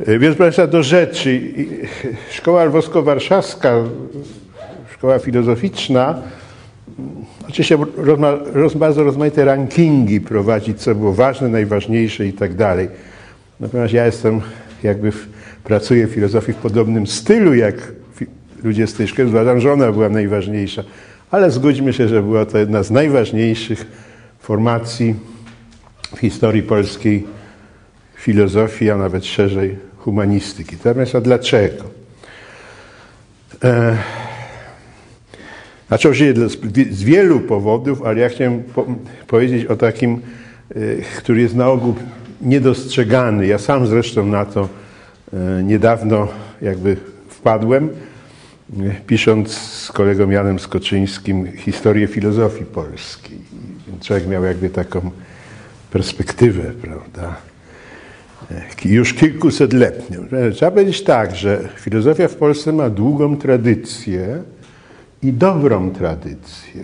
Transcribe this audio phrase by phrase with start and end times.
[0.00, 1.34] E, Więc proszę do rzeczy.
[1.34, 1.68] I-
[2.30, 3.84] Szkoła Lwowsko-Warszawska,
[4.94, 6.22] szkoła filozoficzna,
[7.48, 12.88] oczywiście rozma, roz, bardzo rozmaite rankingi prowadzi, co było ważne, najważniejsze i tak dalej.
[13.60, 14.40] Natomiast ja jestem,
[14.82, 15.28] jakby w,
[15.64, 17.74] pracuję w filozofii w podobnym stylu, jak
[18.16, 18.26] fi,
[18.64, 19.28] ludzie z tej szkoły.
[19.28, 20.82] Uważam, że ona była najważniejsza.
[21.30, 23.86] Ale zgódźmy się, że była to jedna z najważniejszych
[24.38, 25.14] formacji
[26.16, 27.24] w historii polskiej
[28.22, 30.76] filozofii, a nawet szerzej humanistyki.
[30.84, 31.84] Natomiast a dlaczego?
[33.64, 33.96] E,
[35.88, 36.48] znaczy oczywiście
[36.90, 38.86] z wielu powodów, ale ja chciałem po,
[39.26, 40.20] powiedzieć o takim,
[40.70, 40.80] e,
[41.18, 41.94] który jest na ogół
[42.40, 43.46] niedostrzegany.
[43.46, 44.68] Ja sam zresztą na to
[45.32, 46.28] e, niedawno
[46.62, 46.96] jakby
[47.28, 53.38] wpadłem, e, pisząc z kolegą Janem Skoczyńskim historię filozofii polskiej.
[54.02, 55.10] Człowiek miał jakby taką
[55.90, 57.51] perspektywę, prawda?
[58.84, 60.18] Już kilkusetletnią.
[60.54, 64.42] Trzeba powiedzieć tak, że filozofia w Polsce ma długą tradycję
[65.22, 66.82] i dobrą tradycję.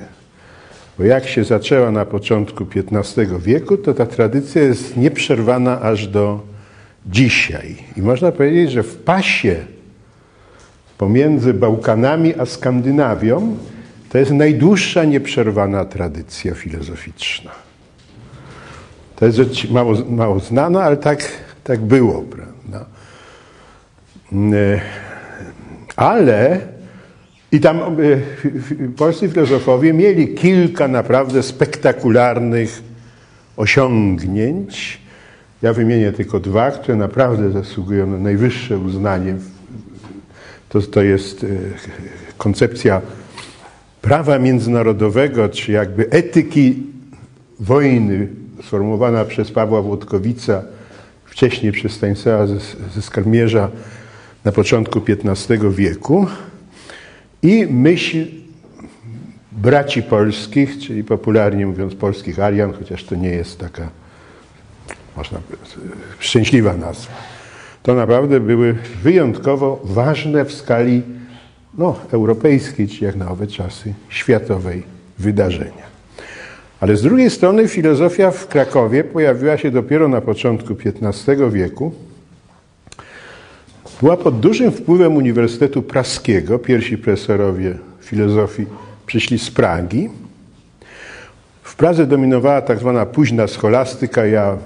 [0.98, 6.40] Bo jak się zaczęła na początku XV wieku, to ta tradycja jest nieprzerwana aż do
[7.06, 7.76] dzisiaj.
[7.96, 9.56] I można powiedzieć, że w pasie
[10.98, 13.56] pomiędzy Bałkanami a Skandynawią
[14.08, 17.50] to jest najdłuższa nieprzerwana tradycja filozoficzna.
[19.16, 21.28] To jest rzecz mało, mało znana, ale tak,
[21.68, 22.86] tak było, prawda?
[24.32, 24.80] E,
[25.96, 26.60] Ale
[27.52, 27.86] i tam e,
[28.96, 32.82] polscy filozofowie mieli kilka naprawdę spektakularnych
[33.56, 35.00] osiągnięć.
[35.62, 39.34] Ja wymienię tylko dwa, które naprawdę zasługują na najwyższe uznanie.
[40.68, 41.46] To, to jest e,
[42.38, 43.00] koncepcja
[44.02, 46.82] prawa międzynarodowego, czy jakby etyki
[47.60, 48.28] wojny
[48.62, 50.62] sformułowana przez Pawła Włodkowica,
[51.38, 52.58] wcześniej przez Stanisława ze,
[52.94, 53.70] ze Skarmierza
[54.44, 56.26] na początku XV wieku
[57.42, 58.26] i myśl
[59.52, 63.88] braci polskich, czyli popularnie mówiąc polskich Arian, chociaż to nie jest taka
[65.16, 65.40] można
[66.18, 67.12] szczęśliwa nazwa.
[67.82, 71.02] To naprawdę były wyjątkowo ważne w skali
[71.78, 74.82] no, europejskiej, czy jak na owe czasy światowej
[75.18, 75.87] wydarzenia.
[76.80, 81.92] Ale z drugiej strony filozofia w Krakowie pojawiła się dopiero na początku XV wieku.
[84.00, 86.58] Była pod dużym wpływem Uniwersytetu Praskiego.
[86.58, 88.66] Pierwsi profesorowie filozofii
[89.06, 90.08] przyszli z Pragi.
[91.62, 94.26] W Pradze dominowała tak zwana późna scholastyka.
[94.26, 94.56] Ja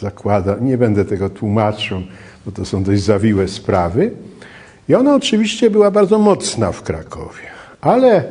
[0.00, 2.02] zakładam, nie będę tego tłumaczył,
[2.46, 4.10] bo to są dość zawiłe sprawy.
[4.88, 7.42] I ona oczywiście była bardzo mocna w Krakowie.
[7.80, 8.24] Ale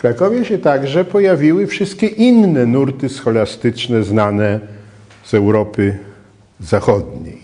[0.00, 4.60] Krakowie się także pojawiły wszystkie inne nurty scholastyczne znane
[5.24, 5.98] z Europy
[6.60, 7.38] Zachodniej.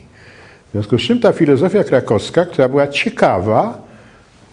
[0.68, 3.82] W związku z czym ta filozofia krakowska, która była ciekawa,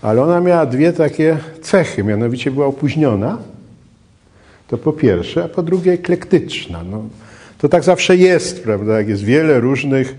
[0.01, 3.37] ale ona miała dwie takie cechy, mianowicie była opóźniona,
[4.67, 6.83] to po pierwsze, a po drugie eklektyczna.
[6.83, 7.03] No,
[7.57, 8.97] to tak zawsze jest, prawda?
[8.97, 10.15] Jak jest wiele różnych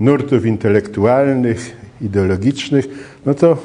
[0.00, 2.88] nurtów intelektualnych, ideologicznych,
[3.26, 3.56] no to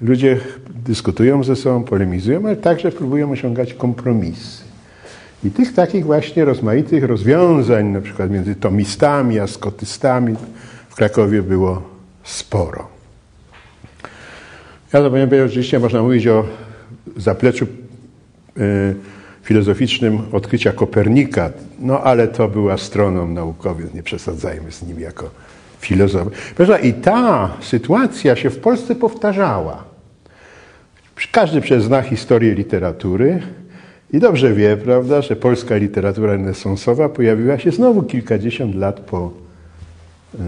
[0.00, 0.40] ludzie
[0.88, 4.62] dyskutują ze sobą, polemizują, ale także próbują osiągać kompromisy.
[5.44, 10.34] I tych takich właśnie rozmaitych rozwiązań, na przykład między tomistami a skotystami
[10.88, 11.82] w Krakowie było
[12.24, 12.88] sporo.
[14.92, 16.44] Ja to powiem, oczywiście można mówić o
[17.16, 18.94] zapleczu y,
[19.42, 25.30] filozoficznym odkrycia Kopernika, no ale to był astronom, naukowiec, nie przesadzajmy z nim jako
[25.80, 26.28] filozof.
[26.82, 29.87] I ta sytuacja się w Polsce powtarzała.
[31.26, 33.42] Każdy przecież zna historię literatury
[34.12, 39.32] i dobrze wie, prawda, że polska literatura renesansowa pojawiła się znowu kilkadziesiąt lat po
[40.34, 40.38] y,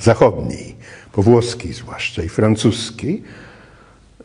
[0.00, 0.74] zachodniej,
[1.12, 3.22] po włoskiej zwłaszcza i francuskiej,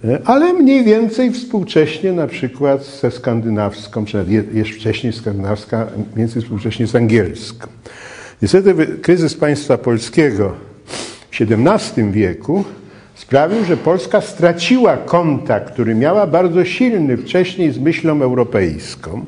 [0.05, 4.05] y, ale mniej więcej współcześnie na przykład ze skandynawską,
[4.53, 7.67] jeszcze wcześniej skandynawska, więcej współcześnie z angielską.
[8.41, 10.53] Niestety kryzys państwa polskiego
[11.31, 12.63] w XVII wieku
[13.23, 19.25] sprawił, że Polska straciła kontakt, który miała bardzo silny wcześniej z myślą europejską.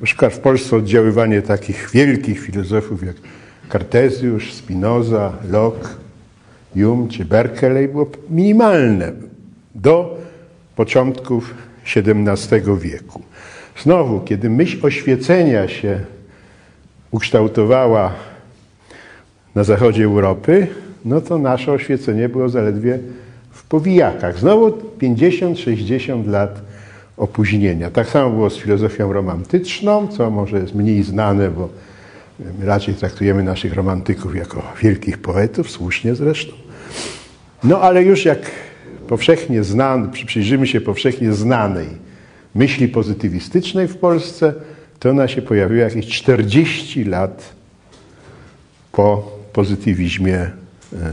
[0.00, 3.16] Na przykład w Polsce oddziaływanie takich wielkich filozofów jak
[3.68, 5.88] Kartezjusz, Spinoza, Locke,
[6.74, 9.12] Hume czy Berkeley było minimalne
[9.74, 10.16] do
[10.76, 11.54] początków
[11.96, 13.22] XVII wieku.
[13.82, 16.00] Znowu, kiedy myśl oświecenia się
[17.10, 18.12] ukształtowała
[19.54, 20.66] na zachodzie Europy,
[21.04, 22.98] no to nasze oświecenie było zaledwie
[23.74, 24.38] powijakach.
[24.38, 26.60] Znowu 50-60 lat
[27.16, 27.90] opóźnienia.
[27.90, 31.68] Tak samo było z filozofią romantyczną, co może jest mniej znane, bo
[32.58, 36.52] My raczej traktujemy naszych romantyków jako wielkich poetów, słusznie zresztą.
[37.64, 38.50] No ale już jak
[39.08, 41.88] powszechnie znany, przyjrzymy się powszechnie znanej
[42.54, 44.54] myśli pozytywistycznej w Polsce,
[44.98, 47.52] to ona się pojawiła jakieś 40 lat
[48.92, 50.50] po pozytywizmie e,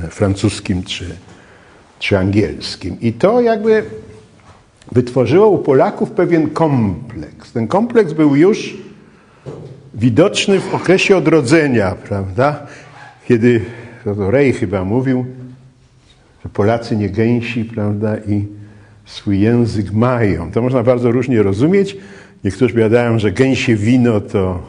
[0.10, 1.06] francuskim czy,
[2.02, 2.98] czy angielskim.
[3.02, 3.84] I to jakby
[4.92, 7.52] wytworzyło u Polaków pewien kompleks.
[7.52, 8.78] Ten kompleks był już
[9.94, 12.68] widoczny w okresie odrodzenia, prawda?
[13.28, 13.62] Kiedy
[14.04, 15.26] to Rej chyba mówił,
[16.44, 18.46] że Polacy nie gęsi, prawda, i
[19.06, 20.52] swój język mają.
[20.52, 21.98] To można bardzo różnie rozumieć.
[22.44, 24.60] Niektórzy biadają, że gęsie wino to,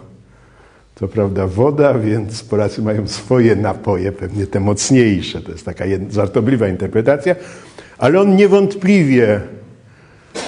[0.94, 5.40] to prawda, woda, więc Polacy mają swoje napoje, pewnie te mocniejsze.
[5.40, 7.34] To jest taka żartobliwa interpretacja.
[7.98, 9.40] Ale on niewątpliwie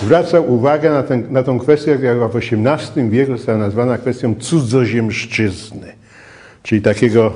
[0.02, 5.92] zwracał uwagę na, ten, na tą kwestię, jaka w XVIII wieku została nazwana kwestią cudzoziemszczyzny,
[6.62, 7.34] czyli takiego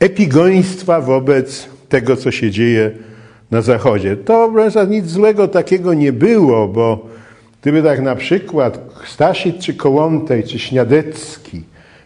[0.00, 2.90] epigoństwa wobec tego, co się dzieje
[3.50, 4.16] na Zachodzie.
[4.16, 7.06] To wręcz nic złego takiego nie było, bo
[7.62, 11.62] gdyby tak na przykład Staszic czy Kołątej czy Śniadecki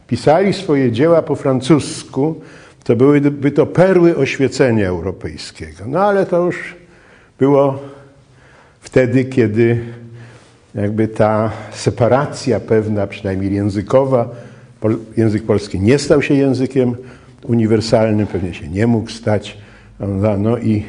[0.07, 2.41] pisali swoje dzieła po francusku,
[2.85, 5.85] to byłyby to perły oświecenia europejskiego.
[5.87, 6.75] No ale to już
[7.39, 7.79] było
[8.81, 9.79] wtedy, kiedy
[10.75, 14.29] jakby ta separacja pewna, przynajmniej językowa,
[15.17, 16.95] język polski nie stał się językiem
[17.45, 19.59] uniwersalnym, pewnie się nie mógł stać.
[20.39, 20.85] No i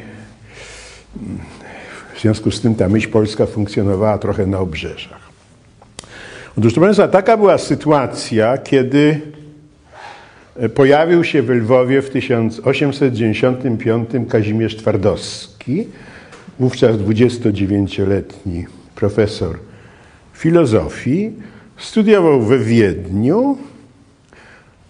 [2.18, 5.28] w związku z tym ta myśl polska funkcjonowała trochę na obrzeżach.
[6.58, 9.20] Otóż, proszę Państwa, taka była sytuacja, kiedy
[10.74, 15.86] pojawił się w Lwowie w 1895 Kazimierz Twardowski,
[16.60, 19.58] wówczas 29-letni profesor
[20.34, 21.32] filozofii,
[21.76, 23.58] studiował we Wiedniu,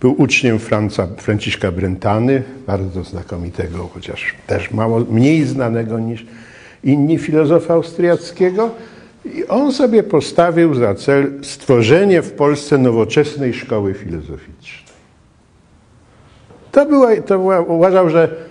[0.01, 6.27] był uczniem Franca, Franciszka Brentany, bardzo znakomitego, chociaż też mało, mniej znanego niż
[6.85, 8.71] inni filozofa austriackiego.
[9.25, 14.89] I on sobie postawił za cel stworzenie w Polsce nowoczesnej szkoły filozoficznej.
[16.73, 18.49] To była, to była uważał, że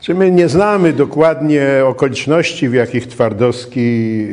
[0.00, 4.26] czy my nie znamy dokładnie okoliczności, w jakich Twardowski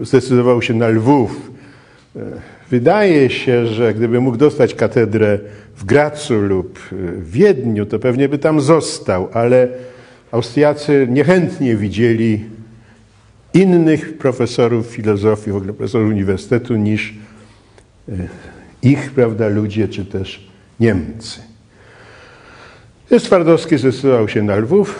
[0.00, 1.50] e, zdecydował się na Lwów.
[2.16, 2.20] E,
[2.70, 5.38] wydaje się, że gdyby mógł dostać katedrę
[5.76, 9.68] w Gracu lub w Wiedniu, to pewnie by tam został, ale
[10.34, 12.44] Austriacy niechętnie widzieli
[13.54, 17.14] innych profesorów filozofii, w ogóle profesorów uniwersytetu niż
[18.08, 18.12] e,
[18.82, 20.48] ich, prawda, ludzie, czy też
[20.80, 21.40] Niemcy.
[23.22, 24.98] Twardowski zdecydował się na Lwów,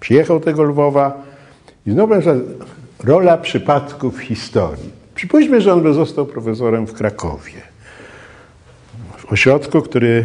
[0.00, 1.22] przyjechał tego Lwowa
[1.86, 2.14] i znowu
[3.04, 4.90] rola przypadków historii.
[5.14, 7.62] Przypuśćmy, że on by został profesorem w Krakowie,
[9.16, 10.24] w ośrodku, który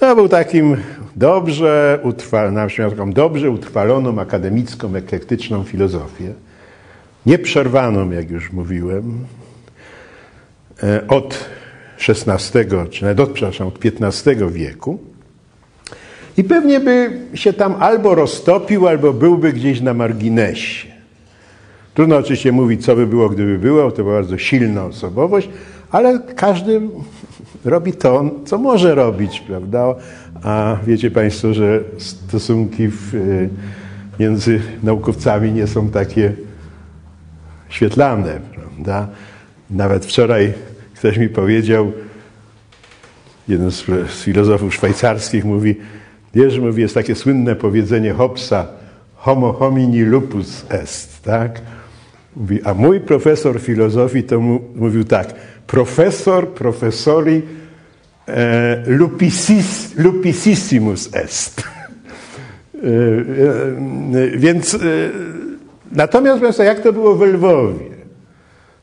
[0.00, 0.76] no, był takim
[1.16, 6.32] dobrze utrwaloną, taką dobrze utrwaloną akademicką, eklektyczną filozofię,
[7.26, 9.26] nieprzerwaną, jak już mówiłem,
[10.82, 11.48] e, od
[12.08, 12.58] XVI,
[12.90, 14.98] czy nawet od, przepraszam, od XV wieku.
[16.36, 20.89] I pewnie by się tam albo roztopił, albo byłby gdzieś na marginesie.
[21.94, 25.48] Trudno oczywiście mówić, co by było, gdyby było, to była bardzo silna osobowość,
[25.90, 26.80] ale każdy
[27.64, 29.94] robi to, co może robić, prawda?
[30.42, 33.48] A wiecie Państwo, że stosunki w, y,
[34.20, 36.32] między naukowcami nie są takie
[37.68, 39.08] świetlane, prawda?
[39.70, 40.52] Nawet wczoraj
[40.94, 41.92] ktoś mi powiedział,
[43.48, 45.76] jeden z, z filozofów szwajcarskich mówi,
[46.34, 48.66] wiesz, mówi, jest takie słynne powiedzenie Hobbesa,
[49.16, 51.60] homo homini lupus est, tak?
[52.36, 55.34] Mówi, a mój profesor filozofii to mu, mówił tak,
[55.66, 57.42] profesor profesori
[58.28, 61.62] e, lupisis, lupisissimus est.
[61.62, 64.78] e, e, więc e,
[65.92, 67.90] natomiast Państwa, jak to było w Lwowie?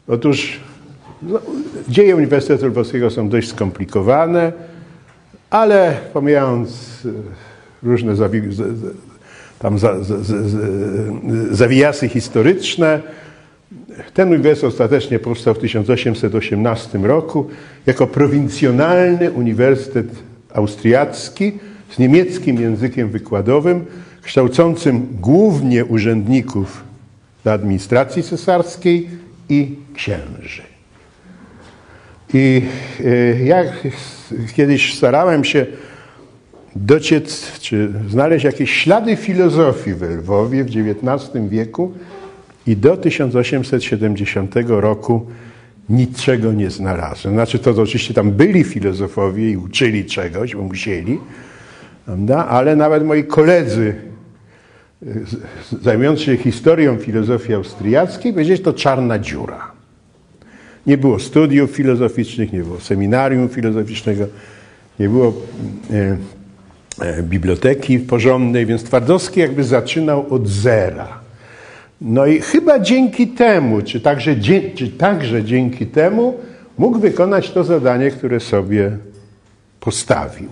[0.08, 0.60] Otóż
[1.22, 1.40] no,
[1.90, 4.52] dzieje Uniwersytetu Lwowskiego są dość skomplikowane,
[5.50, 6.70] ale pomijając
[7.06, 8.42] e, różne zawi
[9.60, 10.36] tam za, za, za,
[11.52, 13.02] zawijasy historyczne,
[14.14, 17.50] ten uniwersytet ostatecznie powstał w 1818 roku
[17.86, 20.08] jako prowincjonalny uniwersytet
[20.54, 21.52] austriacki
[21.90, 23.86] z niemieckim językiem wykładowym,
[24.22, 26.84] kształcącym głównie urzędników
[27.46, 29.10] administracji cesarskiej
[29.50, 30.62] i księży.
[32.34, 32.62] I
[33.06, 33.68] e, jak
[34.56, 35.66] kiedyś starałem się
[36.76, 41.94] dociec, czy znaleźć jakieś ślady filozofii w Lwowie w XIX wieku,
[42.68, 45.26] i do 1870 roku
[45.90, 47.34] niczego nie znalazłem.
[47.34, 51.20] Znaczy to, to oczywiście tam byli filozofowie i uczyli czegoś, bo musieli,
[52.06, 52.48] prawda?
[52.48, 53.96] ale nawet moi koledzy
[55.82, 59.72] zajmujący się historią filozofii austriackiej powiedzieli, że to czarna dziura.
[60.88, 64.28] Nie było studiów filozoficznych, nie było seminarium filozoficznego,
[65.00, 65.34] nie było
[65.92, 66.18] e,
[67.02, 71.27] e, biblioteki porządnej, więc Twardowski jakby zaczynał od zera.
[72.02, 74.36] No i chyba dzięki temu, czy także,
[74.76, 76.38] czy także dzięki temu
[76.78, 78.98] mógł wykonać to zadanie, które sobie
[79.80, 80.50] postawił.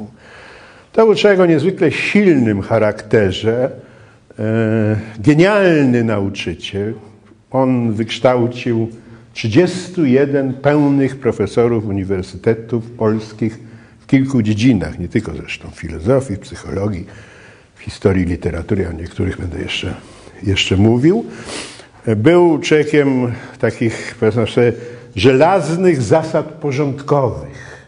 [0.92, 3.72] To był człowiek o niezwykle silnym charakterze,
[4.40, 6.94] e, genialny nauczyciel.
[7.52, 8.90] On wykształcił
[9.34, 13.60] 31 pełnych profesorów uniwersytetów polskich
[14.00, 17.06] w kilku dziedzinach, nie tylko zresztą filozofii, psychologii,
[17.80, 19.94] historii literatury, o niektórych będę jeszcze,
[20.44, 21.26] jeszcze mówił.
[22.18, 24.74] Był człowiekiem takich, powiedzmy sobie,
[25.16, 27.86] żelaznych zasad porządkowych.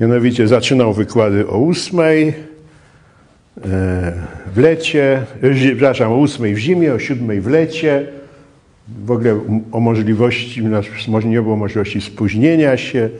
[0.00, 2.34] Mianowicie zaczynał wykłady o ósmej e,
[4.54, 8.06] w lecie, e, przepraszam, o ósmej w zimie, o siódmej w lecie,
[9.04, 9.40] w ogóle
[9.72, 10.62] o możliwości,
[11.24, 13.10] nie było możliwości spóźnienia się.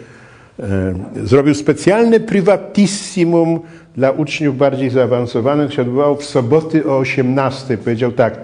[0.63, 0.95] E,
[1.27, 3.61] zrobił specjalne privatissimum
[3.97, 7.79] dla uczniów bardziej zaawansowanych, się odbywało w soboty o 18.
[7.79, 8.39] Powiedział tak,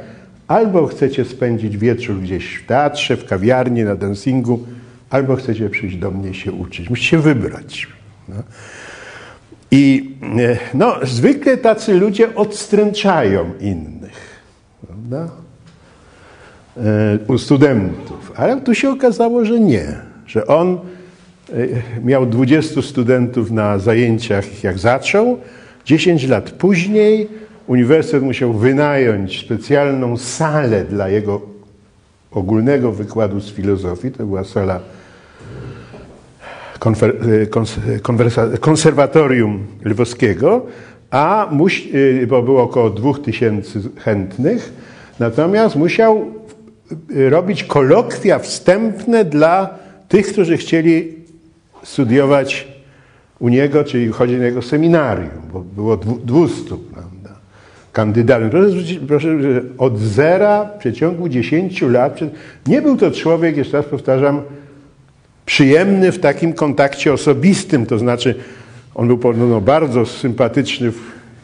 [0.49, 4.67] albo chcecie spędzić wieczór gdzieś w teatrze, w kawiarni, na dancingu,
[5.11, 6.91] albo chcecie przyjść do mnie się uczyć.
[6.91, 7.89] Musicie wybrać.
[8.29, 8.37] No.
[9.71, 14.41] I e, no, zwykle tacy ludzie odstręczają innych.
[14.87, 15.29] Prawda?
[16.77, 18.33] E, u studentów.
[18.37, 19.95] Ale tu się okazało, że nie.
[20.27, 20.79] Że on
[22.05, 25.39] miał 20 studentów na zajęciach, jak zaczął.
[25.85, 27.29] 10 lat później
[27.67, 31.41] uniwersytet musiał wynająć specjalną salę dla jego
[32.31, 34.11] ogólnego wykładu z filozofii.
[34.11, 34.81] To była sala
[36.79, 37.17] konfer,
[38.53, 40.67] e, konserwatorium lwowskiego,
[41.11, 41.51] a
[42.29, 44.73] bo było około 2000 chętnych,
[45.19, 46.27] natomiast musiał
[47.09, 49.79] robić kolokwia wstępne dla
[50.09, 51.18] tych, którzy chcieli
[51.83, 52.69] studiować
[53.39, 57.31] u niego, czyli chodzić na jego seminarium, bo było 200 prawda,
[57.93, 58.51] kandydatów.
[58.51, 58.77] Proszę,
[59.09, 62.21] proszę, że od zera w przeciągu 10 lat,
[62.67, 64.43] nie był to człowiek, jeszcze raz powtarzam,
[65.47, 68.35] przyjemny w takim kontakcie osobistym, to znaczy
[68.95, 70.93] on był podobno bardzo sympatyczny,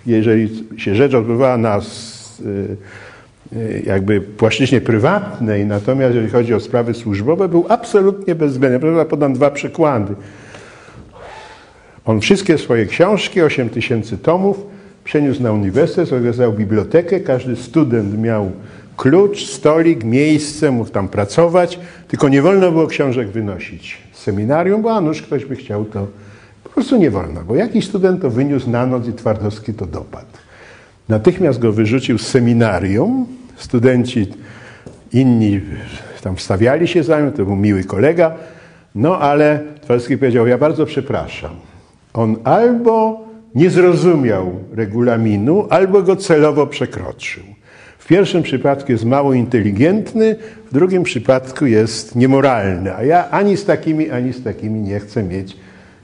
[0.07, 1.81] jeżeli się rzecz odbywała na
[2.41, 2.77] Y,
[3.87, 9.05] jakby płaszczyźnie prywatnej, natomiast jeżeli chodzi o sprawy służbowe, był absolutnie bezwzględny.
[9.05, 10.15] Podam dwa przykłady.
[12.05, 14.67] On wszystkie swoje książki, 8 tysięcy tomów,
[15.05, 18.51] przeniósł na uniwersytet, zorganizował bibliotekę, każdy student miał
[18.97, 24.97] klucz, stolik, miejsce, mógł tam pracować, tylko nie wolno było książek wynosić z seminarium, bo
[24.97, 26.07] a nuż ktoś by chciał to,
[26.65, 30.34] po prostu nie wolno, bo jakiś student to wyniósł na noc i Twardowski to dopadł.
[31.09, 33.27] Natychmiast go wyrzucił z seminarium.
[33.57, 34.27] Studenci
[35.13, 35.61] inni
[36.23, 38.35] tam wstawiali się za nim, to był miły kolega.
[38.95, 41.51] No ale Twardowski powiedział, ja bardzo przepraszam.
[42.15, 47.43] On albo nie zrozumiał regulaminu, albo go celowo przekroczył.
[47.99, 50.37] W pierwszym przypadku jest mało inteligentny,
[50.71, 55.23] w drugim przypadku jest niemoralny, a ja ani z takimi, ani z takimi nie chcę
[55.23, 55.57] mieć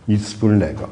[0.09, 0.89] nic wspólnego.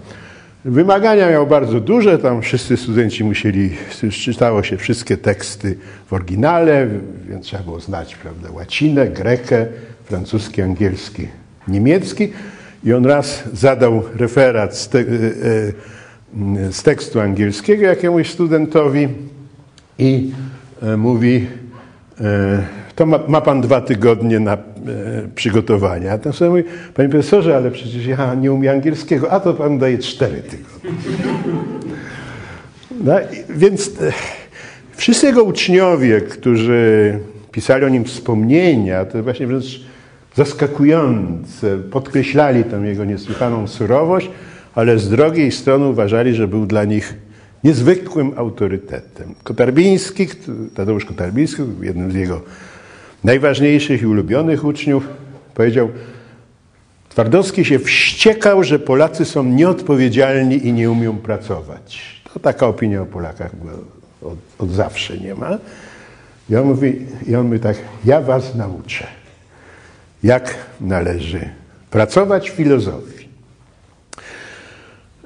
[0.69, 3.71] Wymagania miał bardzo duże, tam wszyscy studenci musieli,
[4.11, 6.89] czytało się wszystkie teksty w oryginale,
[7.29, 9.67] więc trzeba było znać prawda, łacinę, grekę,
[10.05, 11.29] francuski, angielski,
[11.69, 12.33] niemiecki.
[12.85, 19.09] I on raz zadał referat z, te, e, e, z tekstu angielskiego jakiemuś studentowi
[19.99, 20.31] i
[20.83, 21.47] e, mówi,
[22.95, 24.57] to ma, ma, pan dwa tygodnie na
[25.35, 26.13] przygotowania.
[26.13, 26.63] A ten sobie mówi,
[26.95, 30.91] panie profesorze, ale przecież ja nie umiem angielskiego, a to pan daje cztery tygodnie.
[33.05, 33.15] No,
[33.51, 34.13] więc e,
[34.97, 37.19] wszyscy jego uczniowie, którzy
[37.53, 39.81] pisali o nim wspomnienia, to właśnie wręcz
[40.35, 44.31] zaskakujące, podkreślali tą jego niesłychaną surowość,
[44.75, 47.15] ale z drugiej strony uważali, że był dla nich
[47.65, 49.35] niezwykłym autorytetem.
[49.43, 50.27] Kotarbiński,
[50.75, 52.43] Tadeusz Kotarbiński, jednym z jego
[53.25, 55.09] najważniejszych i ulubionych uczniów,
[55.55, 55.89] powiedział:
[57.09, 62.23] Twardowski się wściekał, że Polacy są nieodpowiedzialni i nie umią pracować.
[62.35, 63.73] To taka opinia o Polakach była
[64.23, 65.59] od, od zawsze nie ma.
[66.51, 69.07] I on, mówi, I on mówi tak, ja was nauczę,
[70.23, 71.49] jak należy
[71.91, 73.29] pracować filozofii.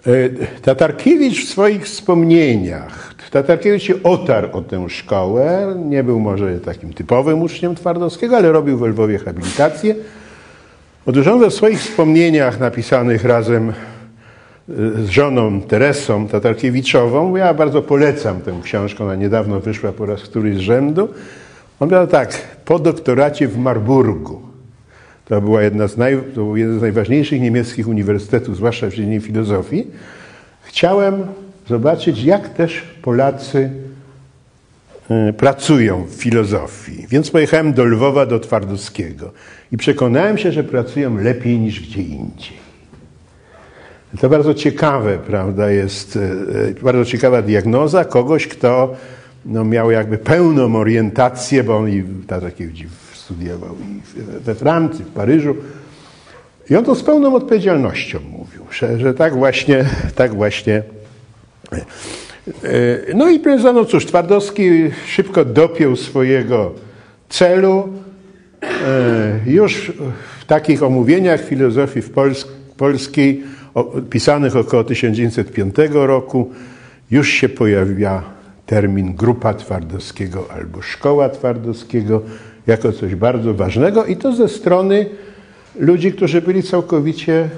[0.07, 5.75] E, Tatarkiewicz w swoich wspomnieniach Tatarkiewicz się otarł o tę szkołę.
[5.85, 9.95] Nie był może takim typowym uczniem Twardowskiego, ale robił w Lwowie habilitację.
[11.07, 13.73] On we swoich wspomnieniach napisanych razem y,
[15.05, 20.57] z żoną Teresą Tatarkiewiczową, ja bardzo polecam tę książkę, ona niedawno wyszła po raz któryś
[20.57, 21.09] z rzędu.
[21.81, 24.43] On miał tak, po doktoracie w Marburgu,
[25.25, 29.21] to, była jedna z naj, to był jeden z najważniejszych niemieckich uniwersytetów, zwłaszcza w dziedzinie
[29.21, 29.87] filozofii,
[30.62, 31.27] chciałem
[31.73, 33.71] zobaczyć, jak też Polacy
[35.29, 37.07] y, pracują w filozofii.
[37.09, 39.33] Więc pojechałem do Lwowa, do Twardowskiego
[39.73, 42.62] i przekonałem się, że pracują lepiej niż gdzie indziej.
[44.21, 48.95] To bardzo ciekawe, prawda, jest y, bardzo ciekawa diagnoza kogoś, kto
[49.47, 55.57] no, miał jakby pełną orientację, bo on i Tatakiewicz studiował i we Francji, w Paryżu.
[56.71, 60.83] I on to z pełną odpowiedzialnością mówił, że, że tak właśnie, tak właśnie.
[63.14, 63.41] No i
[63.75, 64.71] no cóż, Twardowski
[65.07, 66.73] szybko dopiął swojego
[67.29, 67.88] celu.
[69.47, 69.93] Już
[70.41, 73.43] w takich omówieniach filozofii Pols polskiej,
[74.11, 76.50] pisanych około 1905 roku,
[77.11, 78.23] już się pojawia
[78.67, 82.23] termin grupa Twardowskiego albo szkoła Twardowskiego
[82.67, 85.07] jako coś bardzo ważnego i to ze strony
[85.79, 87.49] ludzi, którzy byli całkowicie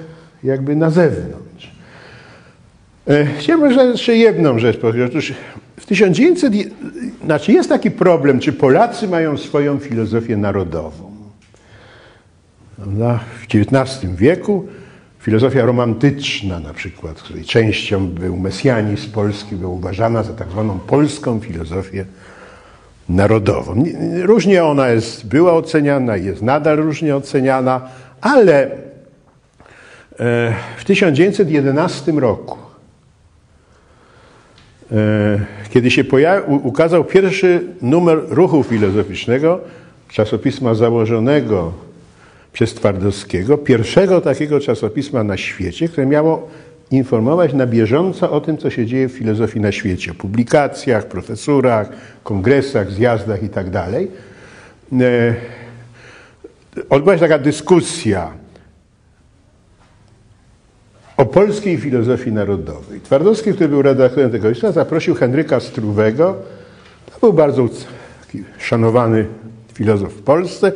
[0.45, 1.54] jakby na zewnątrz.
[3.09, 5.11] E, chciałbym jeszcze jedną rzecz powiedzieć.
[5.11, 5.33] Otóż
[5.81, 6.53] w 1900,
[7.25, 11.15] znaczy jest taki problem, czy Polacy mają swoją filozofię narodową.
[13.43, 14.69] W XIX wieku
[15.21, 21.41] filozofia romantyczna na przykład, której częścią był mesjanizm polski, była uważana za tak zwaną polską
[21.41, 22.05] filozofię
[23.09, 23.85] narodową.
[24.23, 27.89] Różnie ona jest, była oceniana, jest nadal różnie oceniana,
[28.21, 32.64] ale e, w 1911 roku,
[35.71, 36.05] kiedy się
[36.63, 39.61] ukazał pierwszy numer ruchu filozoficznego,
[40.09, 41.73] czasopisma założonego
[42.53, 46.49] przez Twardowskiego, pierwszego takiego czasopisma na świecie, które miało
[46.91, 51.89] informować na bieżąco o tym, co się dzieje w filozofii na świecie, o publikacjach, profesurach,
[52.25, 53.71] kongresach, zjazdach itd.
[53.71, 53.93] Tak
[55.01, 55.35] e,
[56.91, 58.31] odbyła się taka dyskusja
[61.17, 63.01] o polskiej filozofii narodowej.
[63.01, 66.37] Twardowski, który był redaktorem tego listu, zaprosił Henryka Struwego.
[67.13, 67.69] To był bardzo
[68.59, 69.27] szanowany
[69.75, 70.73] filozof w Polsce.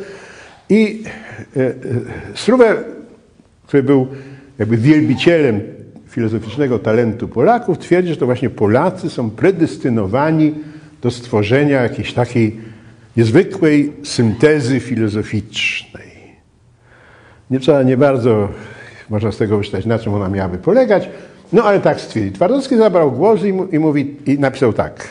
[0.68, 1.03] I
[1.57, 1.74] e, e,
[2.35, 2.77] Struwe,
[3.66, 4.07] który był
[4.59, 5.61] jakby wielbicielem
[6.09, 10.55] filozoficznego talentu Polaków, twierdzi, że to właśnie Polacy są predestynowani
[11.03, 12.61] do stworzenia jakiejś takiej
[13.16, 16.09] niezwykłej syntezy filozoficznej.
[17.51, 18.48] Nie trzeba, nie bardzo
[19.10, 21.08] można z tego wyczytać, na czym ona miałaby polegać,
[21.52, 22.32] no ale tak stwierdził.
[22.32, 25.08] Twardowski zabrał głos i, i, mówi, i napisał tak.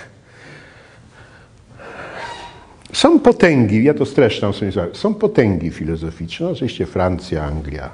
[2.93, 7.89] Są potęgi, ja to streszczam sobie, są potęgi filozoficzne, oczywiście Francja, Anglia,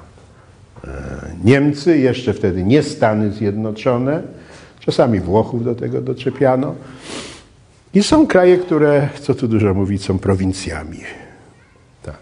[0.88, 4.22] E, Niemcy, jeszcze wtedy nie Stany Zjednoczone,
[4.80, 6.74] czasami Włochów do tego doczepiano.
[7.94, 10.98] I są kraje, które, co tu dużo mówić, są prowincjami.
[12.02, 12.18] Tak.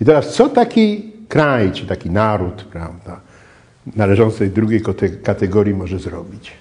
[0.00, 3.20] I teraz, co taki kraj, czy taki naród, prawda,
[3.96, 4.82] należący do drugiej
[5.22, 6.52] kategorii może zrobić?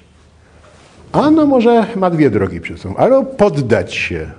[1.12, 2.96] Ano może ma dwie drogi przed sobą.
[2.96, 4.32] Albo poddać się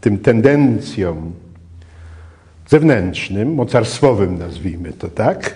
[0.00, 1.32] tym tendencjom
[2.68, 5.54] zewnętrznym, mocarstwowym nazwijmy to tak,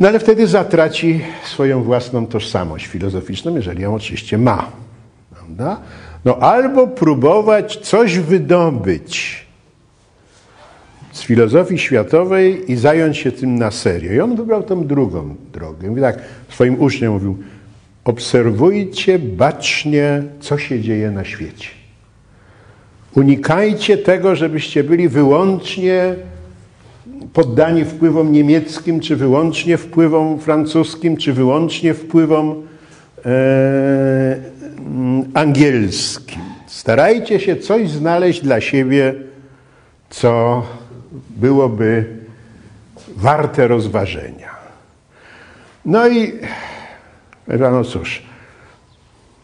[0.00, 4.66] no ale wtedy zatraci swoją własną tożsamość filozoficzną, jeżeli ją oczywiście ma.
[5.34, 5.80] Prawda?
[6.24, 9.45] No albo próbować coś wydobyć
[11.16, 14.12] z filozofii światowej i zająć się tym na serio.
[14.12, 15.88] I on wybrał tą drugą drogę.
[15.88, 17.36] Mówi tak, swoim uczniom mówił,
[18.04, 21.68] obserwujcie bacznie, co się dzieje na świecie.
[23.14, 26.14] Unikajcie tego, żebyście byli wyłącznie
[27.32, 32.62] poddani wpływom niemieckim, czy wyłącznie wpływom francuskim, czy wyłącznie wpływom
[33.26, 34.36] e,
[35.34, 36.42] angielskim.
[36.66, 39.14] Starajcie się coś znaleźć dla siebie,
[40.10, 40.62] co
[41.30, 42.16] byłoby
[43.16, 44.50] warte rozważenia.
[45.84, 46.32] No i
[47.48, 48.22] no cóż,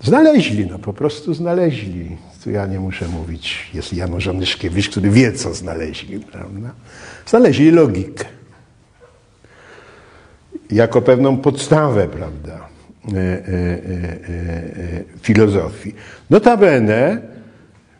[0.03, 2.16] znaleźli, no po prostu znaleźli.
[2.44, 6.70] Tu ja nie muszę mówić, jest Janusz Onyszkiewicz, który wie, co znaleźli, prawda?
[7.27, 8.25] Znaleźli logikę.
[10.70, 12.68] Jako pewną podstawę, prawda,
[13.09, 13.42] e, e, e,
[15.22, 15.94] filozofii.
[16.31, 17.20] Notabene,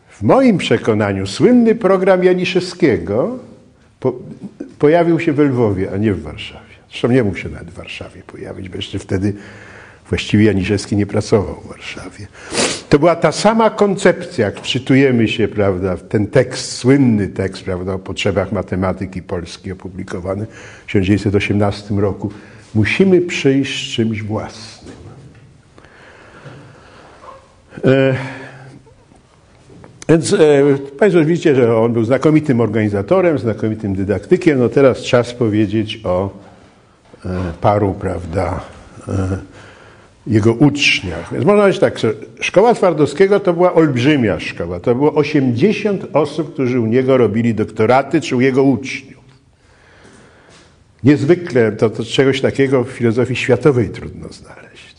[0.09, 3.39] w moim przekonaniu, słynny program Janiszewskiego
[4.03, 4.13] po,
[4.79, 6.73] pojawił się w Lwowie, a nie w Warszawie.
[6.89, 9.33] Zresztą nie mógł się nawet w Warszawie pojawić, bo jeszcze wtedy
[10.09, 12.27] Właściwie Janiszewski nie pracował w Warszawie.
[12.89, 17.93] To była ta sama koncepcja, jak wczytujemy się, prawda, w ten tekst, słynny tekst, prawda,
[17.93, 22.31] o potrzebach matematyki polskiej opublikowany w 1918 roku.
[22.75, 24.95] Musimy przyjść z czymś własnym.
[27.85, 28.15] E,
[30.13, 30.37] więc e,
[30.99, 34.59] Państwo widzicie, że on był znakomitym organizatorem, znakomitym dydaktykiem.
[34.59, 36.29] No teraz czas powiedzieć o
[37.25, 37.29] e,
[37.61, 38.59] paru, prawda,
[39.07, 39.37] e,
[40.27, 41.33] jego uczniach.
[41.33, 41.99] Więc można powiedzieć tak,
[42.39, 44.79] szkoła Twardowskiego to była olbrzymia szkoła.
[44.79, 49.23] To było 80 osób, którzy u niego robili doktoraty, czy u jego uczniów.
[51.03, 54.92] Niezwykle, to, to czegoś takiego w filozofii światowej trudno znaleźć.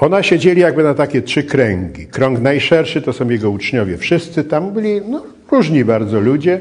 [0.00, 2.06] Ona siedzieli jakby na takie trzy kręgi.
[2.06, 3.96] Krąg najszerszy to są jego uczniowie.
[3.96, 6.60] Wszyscy tam byli no, różni bardzo ludzie,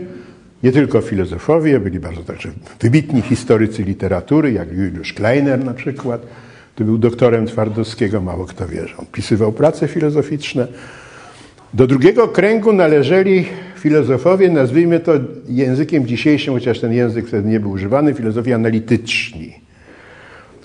[0.64, 2.50] nie tylko filozofowie, byli bardzo także
[2.80, 6.22] wybitni historycy literatury, jak Juliusz Kleiner na przykład
[6.80, 10.68] który był doktorem Twardowskiego, mało kto wie, że on pisywał prace filozoficzne.
[11.74, 13.46] Do drugiego kręgu należeli
[13.78, 15.14] filozofowie, nazwijmy to
[15.50, 19.54] językiem dzisiejszym, chociaż ten język wtedy nie był używany, filozofi analityczni,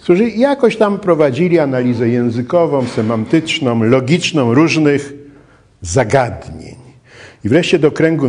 [0.04, 5.12] którzy jakoś tam prowadzili analizę językową, semantyczną, logiczną różnych
[5.80, 6.76] zagadnień.
[7.44, 8.28] I wreszcie do kręgu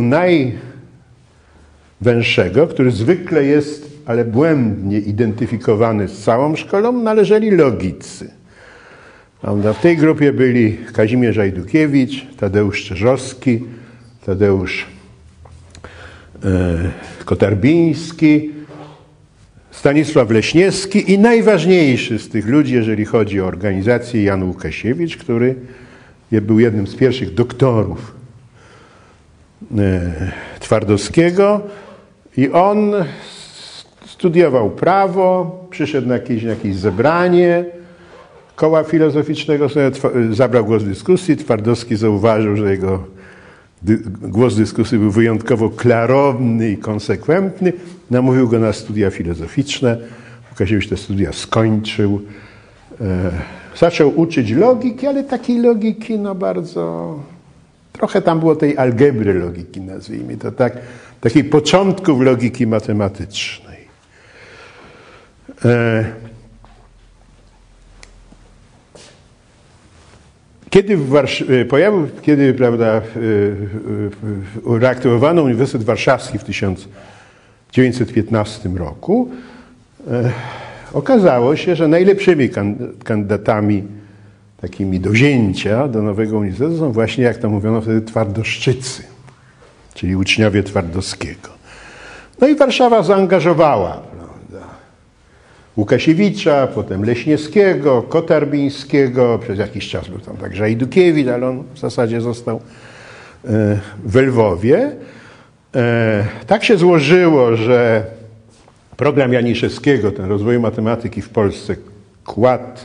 [2.00, 8.30] najwęższego, który zwykle jest ale błędnie identyfikowany z całą szkołą, należeli logicy.
[9.42, 13.64] W tej grupie byli Kazimierz Ajdukiewicz, Tadeusz Czerzowski,
[14.26, 14.86] Tadeusz
[16.44, 16.48] e,
[17.24, 18.55] Kotarbiński,
[19.86, 25.54] Stanisław Leśniewski i najważniejszy z tych ludzi, jeżeli chodzi o organizację, Jan Łukasiewicz, który
[26.32, 28.14] był jednym z pierwszych doktorów
[29.78, 30.12] e,
[30.60, 31.60] Twardowskiego
[32.36, 32.94] i on
[34.06, 37.64] Studiował prawo, przyszedł na jakieś, jakieś zebranie
[38.56, 39.68] koła filozoficznego,
[40.30, 41.36] zabrał głos w dyskusji.
[41.36, 43.15] Twardowski zauważył, że jego
[44.22, 47.72] głos dyskusji był wyjątkowo klarowny i konsekwentny.
[48.10, 49.98] Namówił go na studia filozoficzne.
[50.50, 52.20] Łukasiewicz te studia skończył.
[53.00, 53.30] E,
[53.76, 57.14] zaczął uczyć logiki, ale takiej logiki no bardzo...
[57.92, 60.78] Trochę tam było tej algebry logiki, nazwijmy to tak,
[61.20, 63.78] takiej początków logiki matematycznej.
[65.64, 66.04] E,
[70.70, 70.98] kiedy,
[71.48, 73.00] e, pojawił, kiedy prawda, e,
[74.78, 79.30] reaktywowano Uniwersytet Warszawski w 1915 roku,
[80.92, 82.50] okazało się, że najlepszymi
[83.04, 83.82] kandydatami
[84.60, 89.02] takimi do wzięcia do nowego uniwersytetu są właśnie, jak to mówiono wtedy, twardoszczycy,
[89.94, 91.48] czyli uczniowie Twardowskiego.
[92.40, 94.02] No i Warszawa zaangażowała
[95.76, 102.20] Łukasiewicza, potem Leśniewskiego, Kotarbińskiego, przez jakiś czas był tam także Idukiewicz, ale on w zasadzie
[102.20, 102.56] został
[103.44, 104.92] e, w Lwowie.
[105.74, 108.04] E, tak się złożyło, że
[108.96, 111.76] program Janiszewskiego, ten rozwoju matematyki w Polsce,
[112.24, 112.80] kładł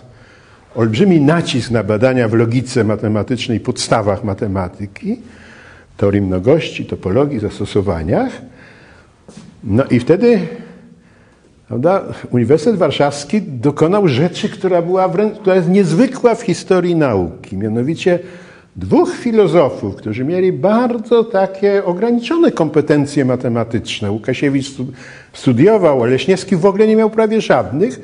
[0.75, 5.19] olbrzymi nacisk na badania w logice matematycznej, podstawach matematyki,
[5.97, 8.31] teorii mnogości, topologii, zastosowaniach.
[9.63, 10.39] No i wtedy
[11.71, 12.03] Prawda?
[12.31, 17.57] Uniwersytet Warszawski dokonał rzeczy, która, była wręcz, która jest niezwykła w historii nauki.
[17.57, 18.19] Mianowicie
[18.75, 24.11] dwóch filozofów, którzy mieli bardzo takie ograniczone kompetencje matematyczne.
[24.11, 24.71] Łukasiewicz
[25.33, 27.99] studiował, a Leśniewski w ogóle nie miał prawie żadnych.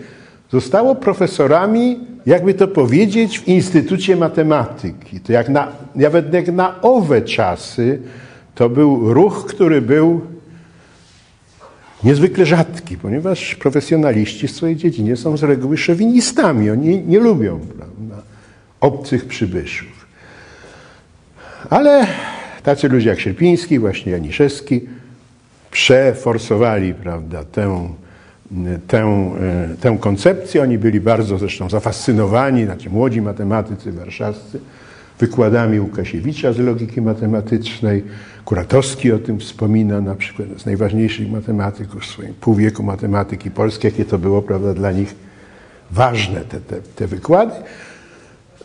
[0.52, 5.20] Zostało profesorami, jakby to powiedzieć, w Instytucie Matematyki.
[5.20, 8.00] To jak na, nawet jak na owe czasy,
[8.56, 10.22] to był ruch, który był
[12.04, 16.70] niezwykle rzadki, ponieważ profesjonaliści w swojej dziedzinie są z reguły szowinistami.
[16.70, 18.16] Oni nie lubią prawda,
[18.82, 20.08] obcych przybyszów.
[21.70, 22.08] Ale
[22.64, 24.82] tacy ludzie jak Sierpiński, właśnie Janiszewski,
[25.72, 27.90] przeforsowali prawda, tę,
[28.88, 29.32] tę,
[29.82, 30.62] tę koncepcję.
[30.62, 34.60] Oni byli bardzo zresztą zafascynowani, znaczy młodzi matematycy warszawscy,
[35.20, 38.04] wykładami Łukasiewicza z logiki matematycznej.
[38.48, 44.06] Kuratowski o tym wspomina, na przykład z najważniejszych matematyków w swoim półwieku matematyki polskiej, jakie
[44.06, 45.16] to było prawda, dla nich
[45.92, 47.54] ważne, te, te, te wykłady.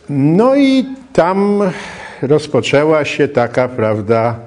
[0.09, 1.61] No i tam
[2.21, 4.39] rozpoczęła się taka, prawda,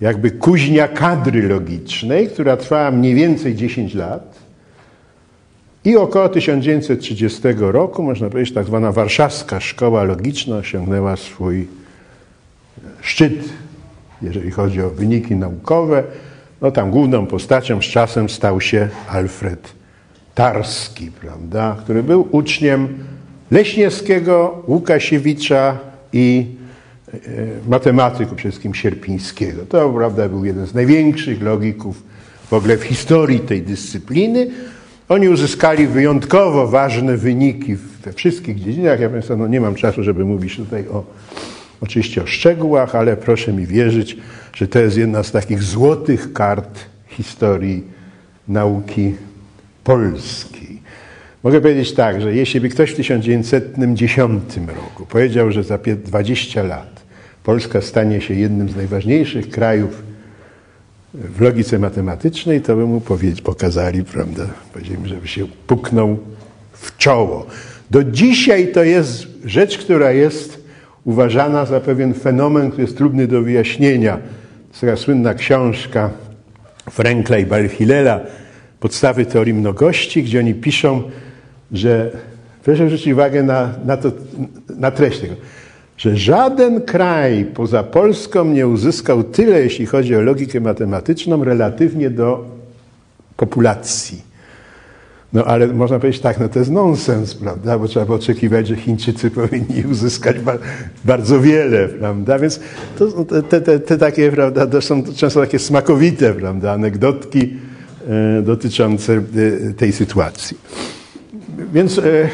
[0.00, 4.38] jakby kuźnia kadry logicznej, która trwała mniej więcej 10 lat.
[5.84, 11.66] I około 1930 roku, można powiedzieć, tak zwana warszawska szkoła logiczna osiągnęła swój
[13.00, 13.65] szczyt,
[14.22, 16.02] jeżeli chodzi o wyniki naukowe.
[16.62, 19.72] No tam główną postacią z czasem stał się Alfred
[20.34, 22.88] Tarski, prawda, który był uczniem
[23.50, 25.78] Leśniewskiego, Łukasiewicza
[26.12, 26.46] i
[27.14, 27.18] e,
[27.68, 29.62] matematyku przede wszystkim Sierpińskiego.
[29.68, 32.02] To prawda był jeden z największych logików
[32.48, 34.50] w ogóle w historii tej dyscypliny.
[35.08, 39.00] Oni uzyskali wyjątkowo ważne wyniki we wszystkich dziedzinach.
[39.00, 41.04] Ja Państwa no nie mam czasu, żeby mówić tutaj o,
[41.80, 44.16] oczywiście o szczegółach, ale proszę mi wierzyć,
[44.54, 47.84] że to jest jedna z takich złotych kart historii
[48.48, 49.14] nauki
[49.84, 50.82] polskiej.
[51.42, 57.06] Mogę powiedzieć tak, że jeśli by ktoś w 1910 roku powiedział, że za 20 lat
[57.44, 60.02] Polska stanie się jednym z najważniejszych krajów
[61.14, 63.02] w logice matematycznej, to by mu
[63.44, 66.18] pokazali, prawda, powiedzieli, żeby się puknął
[66.72, 67.46] w czoło.
[67.90, 70.65] Do dzisiaj to jest rzecz, która jest
[71.06, 74.18] uważana za pewien fenomen, który jest trudny do wyjaśnienia.
[74.72, 76.10] To taka słynna książka
[76.90, 78.20] Frankla i Balchilela,
[78.80, 81.02] Podstawy teorii mnogości, gdzie oni piszą,
[81.72, 82.10] że
[82.64, 84.12] proszę zwrócić uwagę na, na, to,
[84.78, 85.34] na treść tego,
[85.96, 92.44] że żaden kraj poza Polską nie uzyskał tyle, jeśli chodzi o logikę matematyczną, relatywnie do
[93.36, 94.22] populacji.
[95.32, 97.78] No ale można powiedzieć tak, no to jest nonsens, prawda?
[97.78, 100.58] Bo trzeba by oczekiwać, że Chińczycy powinni uzyskać ba
[101.04, 102.38] bardzo wiele, prawda?
[102.38, 102.60] Więc
[102.98, 107.56] to, te, te, te takie, prawda, to są często takie smakowite, prawda, anegdotki
[108.08, 110.56] e, dotyczące e, tej sytuacji.
[111.72, 112.28] Więc e, e,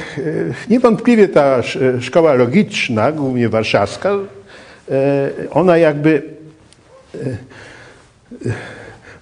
[0.71, 1.63] niewątpliwie ta
[2.01, 4.11] szkoła logiczna, głównie warszawska,
[4.91, 6.23] e, ona jakby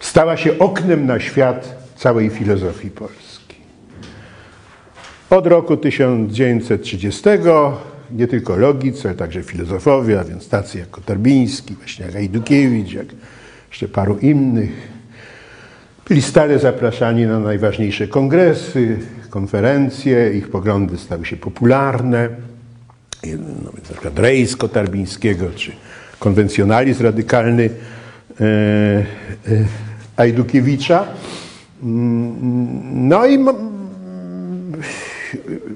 [0.00, 3.19] stała się oknem na świat całej filozofii polskiej.
[5.30, 7.22] Od roku 1930
[8.10, 13.06] nie tylko logicy, ale także filozofowie, a więc tacy jak Kotarbiński, właśnie jak Ajdukiewicz, jak
[13.70, 14.70] jeszcze paru innych,
[16.08, 18.98] byli stale zapraszani na najważniejsze kongresy,
[19.30, 22.28] konferencje, ich poglądy stały się popularne.
[23.24, 25.72] No więc na przykład Rejs Kotarbińskiego, czy
[26.18, 27.70] konwencjonalizm radykalny
[28.40, 29.04] e, e,
[30.16, 31.04] Ajdukiewicza.
[32.92, 33.38] No i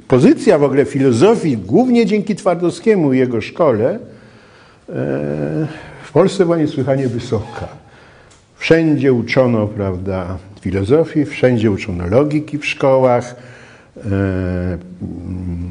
[0.08, 3.98] pozycja w ogóle filozofii, głównie dzięki Twardowskiemu i jego szkole, e,
[6.02, 7.68] w Polsce była niesłychanie wysoka.
[8.56, 13.34] Wszędzie uczono, prawda, filozofii, wszędzie uczono logiki w szkołach.
[13.96, 15.70] E, mm,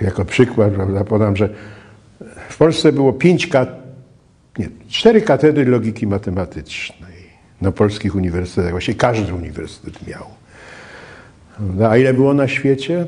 [0.00, 1.48] jako przykład, prawda, podam, że
[2.48, 3.82] w Polsce było pięć, kat
[4.58, 7.18] nie, cztery katedry logiki matematycznej
[7.60, 8.70] na polskich uniwersytetach.
[8.70, 10.24] Właśnie każdy uniwersytet miał.
[11.90, 13.06] A ile było na świecie?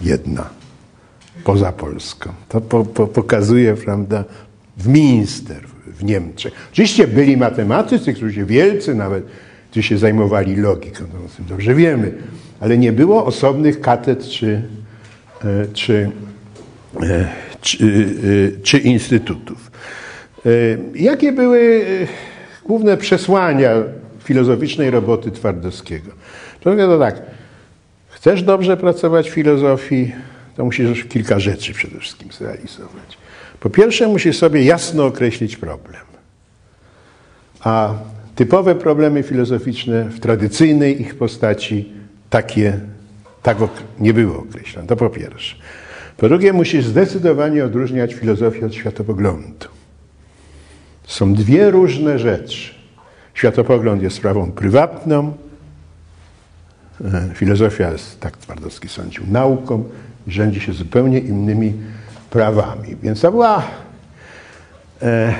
[0.00, 0.50] Jedna.
[1.44, 2.32] Poza Polską.
[2.48, 4.24] To po, po, pokazuje, prawda,
[4.76, 6.52] w Minster, w Niemczech.
[6.72, 9.24] Oczywiście byli matematycy, którzy wielcy nawet,
[9.70, 12.12] którzy się zajmowali logiką, to o tym dobrze wiemy,
[12.60, 14.62] ale nie było osobnych katedr czy,
[15.44, 16.10] e, czy,
[17.02, 17.28] e,
[17.60, 18.06] czy,
[18.58, 19.70] e, czy instytutów.
[20.94, 21.84] Jakie były
[22.64, 23.70] główne przesłania
[24.24, 26.10] filozoficznej roboty Twardowskiego?
[26.64, 27.22] To tak,
[28.08, 30.12] chcesz dobrze pracować w filozofii,
[30.56, 33.18] to musisz kilka rzeczy przede wszystkim zrealizować.
[33.60, 36.02] Po pierwsze, musisz sobie jasno określić problem.
[37.60, 37.94] A
[38.34, 41.92] typowe problemy filozoficzne w tradycyjnej ich postaci
[42.30, 42.78] takie,
[43.42, 43.58] tak
[44.00, 44.88] nie były określone.
[44.88, 45.56] To po pierwsze.
[46.16, 49.68] Po drugie, musisz zdecydowanie odróżniać filozofię od światopoglądu.
[51.06, 52.74] Są dwie różne rzeczy.
[53.34, 55.32] Światopogląd jest sprawą prywatną,
[57.34, 59.84] filozofia jest, tak Twardowski sądził, nauką
[60.26, 61.72] rządzi się zupełnie innymi
[62.30, 62.96] prawami.
[63.02, 63.62] Więc to była
[65.02, 65.34] e,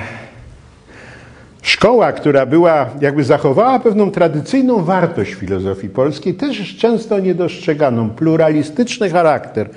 [1.63, 9.71] szkoła, która była, jakby zachowała pewną tradycyjną wartość filozofii polskiej, też często niedostrzeganą, pluralistyczny charakter,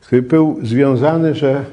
[0.00, 1.64] który był związany, że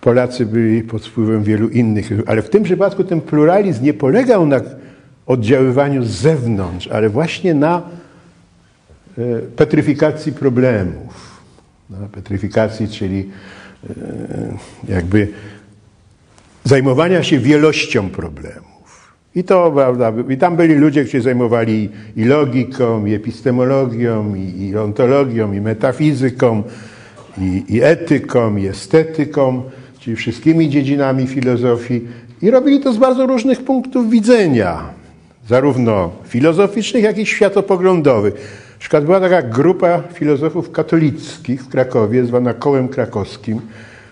[0.00, 4.60] Polacy byli pod wpływem wielu innych, ale w tym przypadku ten pluralizm nie polegał na
[5.26, 7.82] oddziaływaniu z zewnątrz, ale właśnie na
[9.18, 9.22] e,
[9.56, 11.32] petryfikacji problemów
[12.00, 13.28] na petryfikacji, czyli
[13.90, 13.94] e,
[14.88, 15.28] jakby
[16.64, 18.72] zajmowania się wielością problemów.
[19.34, 24.76] I to, prawda, i tam byli ludzie, którzy zajmowali i logiką, i epistemologią, i, i
[24.76, 26.62] ontologią, i metafizyką,
[27.38, 29.62] i, i etyką, i estetyką,
[29.98, 32.08] czyli wszystkimi dziedzinami filozofii.
[32.42, 34.82] I robili to z bardzo różnych punktów widzenia,
[35.52, 38.34] zarówno filozoficznych, jak i światopoglądowych
[38.82, 43.60] przykład była taka grupa filozofów katolickich w Krakowie, zwana Kołem Krakowskim,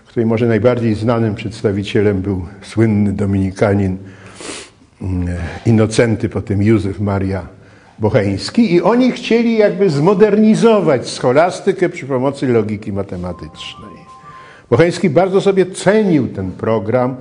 [0.06, 3.96] której może najbardziej znanym przedstawicielem był słynny dominikanin
[5.02, 5.28] mm,
[5.66, 7.46] Inocenty, potem Józef Maria
[7.98, 13.96] Bocheński i oni chcieli jakby zmodernizować scholastykę przy pomocy logiki matematycznej.
[14.70, 17.16] Bocheński bardzo sobie cenił ten program.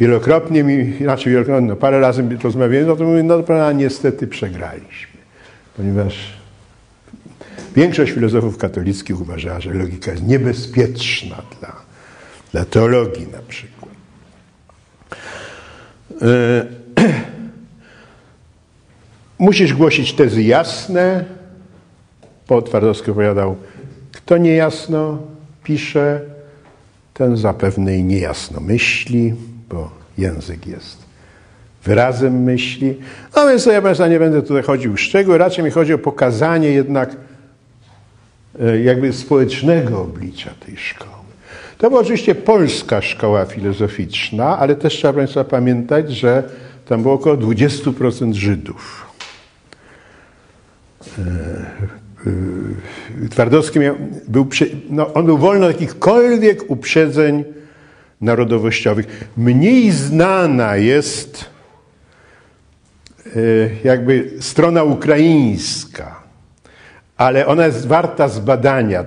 [0.00, 5.20] Wielokrotnie mi, znaczy wielokrotnie, no parę razy rozmawiałem, no to mówię, no to niestety przegraliśmy,
[5.76, 6.32] ponieważ
[7.76, 11.76] większość filozofów katolickich uważała, że logika jest niebezpieczna dla,
[12.52, 13.90] dla teologii na przykład.
[16.22, 16.66] E,
[19.38, 21.24] musisz głosić tezy jasne.
[22.46, 23.56] Po Twardowski opowiadał,
[24.12, 25.18] kto niejasno
[25.64, 26.20] pisze,
[27.14, 29.34] ten zapewne i niejasno myśli,
[29.70, 31.10] bo język jest
[31.84, 32.94] wyrazem myśli.
[33.36, 36.68] No więc ja Państwa nie będę tutaj chodził w szczegóły, raczej mi chodzi o pokazanie
[36.68, 37.16] jednak
[38.60, 41.10] e, jakby społecznego oblicza tej szkoły.
[41.78, 46.42] To była oczywiście polska szkoła filozoficzna, ale też trzeba Państwa pamiętać, że
[46.86, 49.06] tam było około 20% Żydów.
[51.18, 51.22] E,
[53.24, 53.94] e, Twardowski miał,
[54.28, 54.48] był,
[54.90, 57.44] no, on był wolny od jakichkolwiek uprzedzeń
[58.20, 59.30] narodowościowych.
[59.36, 61.44] Mniej znana jest
[63.26, 63.30] e,
[63.84, 66.22] jakby strona ukraińska,
[67.16, 69.04] ale ona jest warta zbadania.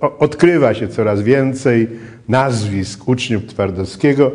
[0.00, 1.88] Odkrywa się coraz więcej
[2.28, 4.32] nazwisk uczniów Twardowskiego.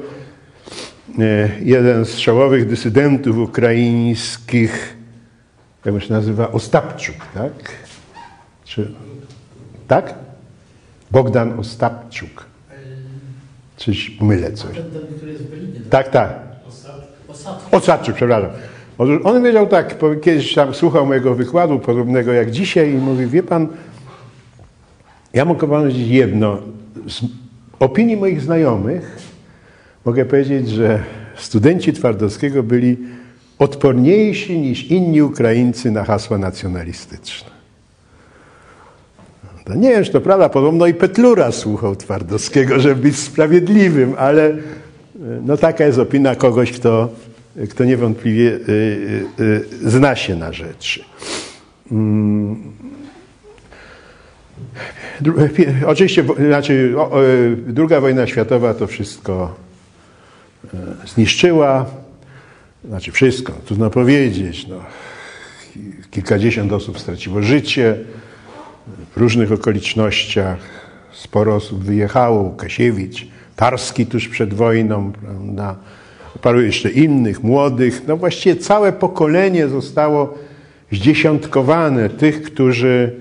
[1.61, 5.01] Jeden z czołowych dysydentów ukraińskich
[5.85, 7.51] jak się nazywa, Ostapczuk, tak?
[8.63, 8.93] Czy,
[9.87, 10.13] tak?
[11.11, 12.50] Bogdan Ostapczuk.
[13.81, 14.75] Czyś mylę coś.
[15.89, 16.39] Tak, tak.
[17.71, 18.49] Ostapczuk, przepraszam.
[19.23, 23.67] On wiedział tak, kiedyś tam słuchał mojego wykładu, podobnego jak dzisiaj i mówi, wie pan,
[25.33, 26.57] ja mogę powiedzieć jedno.
[27.07, 27.21] Z
[27.79, 29.17] opinii moich znajomych
[30.05, 31.03] mogę powiedzieć, że
[31.35, 32.97] studenci Twardowskiego byli
[33.59, 37.60] odporniejsi niż inni Ukraińcy na hasła nacjonalistyczne.
[39.69, 44.57] Nie wiem, czy to prawda, podobno i Petlura słuchał Twardowskiego, żeby być sprawiedliwym, ale e,
[45.45, 47.09] no taka jest opinia kogoś, kto,
[47.69, 48.59] kto niewątpliwie y,
[49.39, 51.03] y, y, zna się na rzeczy.
[51.91, 52.71] Mm.
[55.87, 56.95] Oczywiście, znaczy,
[57.67, 59.55] druga wojna światowa to wszystko
[60.73, 61.85] e, zniszczyła.
[62.85, 64.67] Znaczy wszystko, trudno powiedzieć.
[64.67, 64.75] No.
[66.11, 67.97] Kilkadziesiąt osób straciło życie
[69.15, 70.57] w różnych okolicznościach.
[71.13, 72.41] Sporo osób wyjechało.
[72.41, 75.75] Łukasiewicz, Tarski tuż przed wojną, prawda?
[76.41, 78.01] paru jeszcze innych, młodych.
[78.07, 80.37] No właściwie całe pokolenie zostało
[80.91, 83.15] zdziesiątkowane tych, którzy,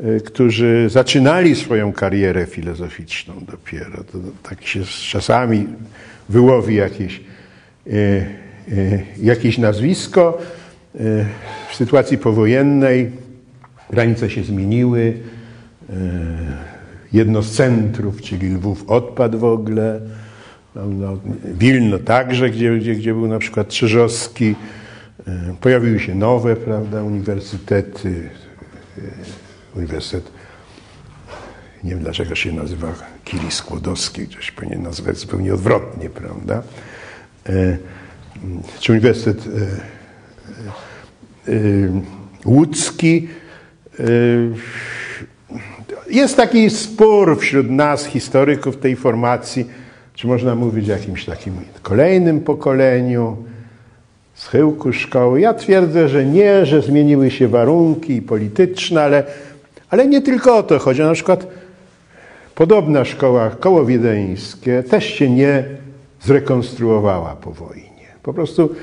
[0.00, 4.04] e, którzy zaczynali swoją karierę filozoficzną dopiero.
[4.04, 5.66] To, tak się czasami
[6.28, 7.20] wyłowi jakieś
[7.86, 10.38] e, E, jakieś nazwisko.
[11.70, 13.10] W sytuacji powojennej
[13.94, 15.14] granice się zmieniły.
[15.90, 15.94] E,
[17.12, 20.00] jedno z centrów, czyli Lwów, odpadł w ogóle.
[20.74, 24.54] No, Wilno także, gdzie, gdzie, gdzie był na przykład Trzeżowski.
[25.60, 28.30] Pojawiły się nowe prawda, uniwersytety.
[29.76, 30.32] Uniwersytet,
[31.84, 36.62] nie wiem dlaczego się nazywa Kili Skłodowski, ktoś powinien nazwać zupełnie odwrotnie, prawda?
[38.80, 39.50] czy Uniwersytet e,
[41.48, 41.58] e, e,
[42.44, 43.28] łódzki.
[46.10, 49.66] Jest taki spór wśród nas, historyków tej formacji,
[50.14, 53.36] czy można mówić o jakimś takim kolejnym pokoleniu,
[54.34, 55.40] schyłku szkoły.
[55.40, 59.24] Ja twierdzę, że nie, że zmieniły się warunki polityczne, ale,
[59.90, 61.02] ale nie tylko o to chodzi.
[61.02, 61.46] Na przykład
[62.54, 65.64] podobna szkoła, koło wiedeńskie, też się nie
[66.22, 68.06] zrekonstruowała po wojnie.
[68.22, 68.74] Po prostu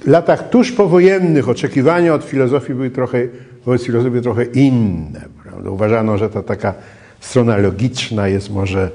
[0.00, 3.18] w latach tuż powojennych oczekiwania od filozofii były trochę,
[3.66, 5.20] wobec filozofii były trochę inne.
[5.42, 5.70] Prawda?
[5.70, 6.74] Uważano, że ta taka
[7.20, 8.90] strona logiczna jest może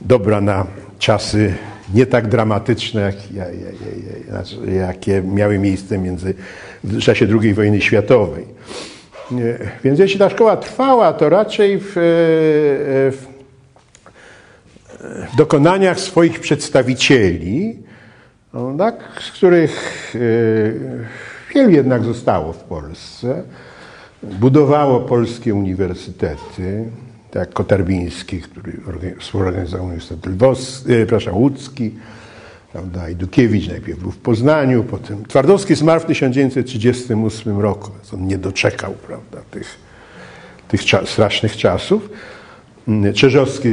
[0.00, 0.66] dobra na
[0.98, 1.54] czasy
[1.94, 3.14] nie tak dramatyczne, jak,
[4.28, 6.34] znaczy, jakie miały miejsce między,
[6.84, 8.44] w czasie II wojny światowej.
[9.84, 13.26] Więc jeśli ta szkoła trwała, to raczej w, w,
[15.32, 17.78] w dokonaniach swoich przedstawicieli,
[18.54, 23.42] no, tak, z których e, wielu jednak zostało w Polsce.
[24.22, 26.84] Budowało polskie uniwersytety,
[27.30, 31.94] tak Kotarbiński, który współorganizował Uniwersytet Lwowski, e, przepraszam, łódzki,
[32.72, 38.26] prawda, i Dukiewicz najpierw był w Poznaniu, potem Twardowski zmarł w 1938 roku, więc on
[38.26, 39.76] nie doczekał prawda, tych,
[40.68, 42.08] tych strasznych czasów.
[43.14, 43.68] Czerzowski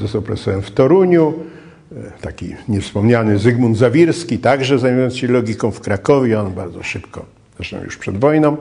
[0.00, 1.34] został profesorem w Toruniu,
[2.20, 7.24] taki niewspomniany Zygmunt Zawirski, także zajmując się logiką w Krakowie, on bardzo szybko,
[7.56, 8.56] zresztą już przed wojną.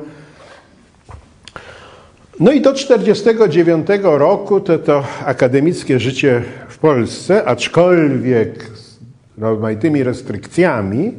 [2.39, 8.97] No i do 1949 roku to, to akademickie życie w Polsce, aczkolwiek z
[9.37, 11.13] rozmaitymi restrykcjami,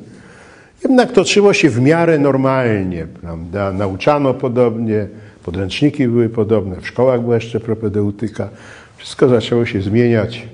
[0.83, 3.73] jednak toczyło się w miarę normalnie, prawda?
[3.73, 5.07] Nauczano podobnie,
[5.45, 8.49] podręczniki były podobne, w szkołach była jeszcze propedeutyka.
[8.97, 10.49] Wszystko zaczęło się zmieniać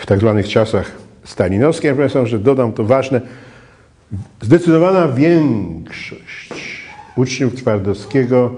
[0.00, 0.92] w tak zwanych czasach
[1.24, 1.92] stalinowskich.
[1.98, 3.20] Ja że dodam to ważne,
[4.40, 6.82] zdecydowana większość
[7.16, 8.54] uczniów Twardowskiego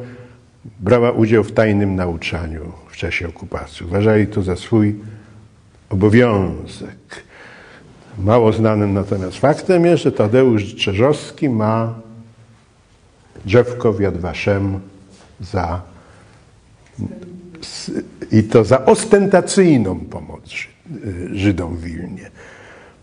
[0.81, 3.87] brała udział w tajnym nauczaniu w czasie okupacji.
[3.87, 4.97] Uważali to za swój
[5.91, 7.25] obowiązek.
[8.19, 11.95] Mało znanym natomiast faktem jest, że Tadeusz Czerzowski ma
[13.45, 14.81] drzewko w Jadwaszem
[15.41, 15.83] za
[18.33, 20.34] i to za ostentacyjną pomoc
[21.33, 22.31] Żydom w Wilnie.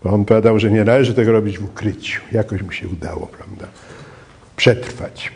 [0.03, 2.21] Bo on powiadał, że nie należy tego robić w ukryciu.
[2.31, 3.67] Jakoś mu się udało, prawda,
[4.55, 5.31] przetrwać.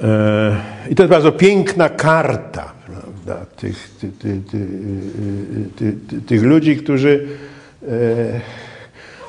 [0.00, 0.56] E,
[0.90, 4.40] I to jest bardzo piękna karta prawda, tych, ty, ty,
[5.76, 7.28] ty, tych ludzi, którzy
[7.82, 7.86] e,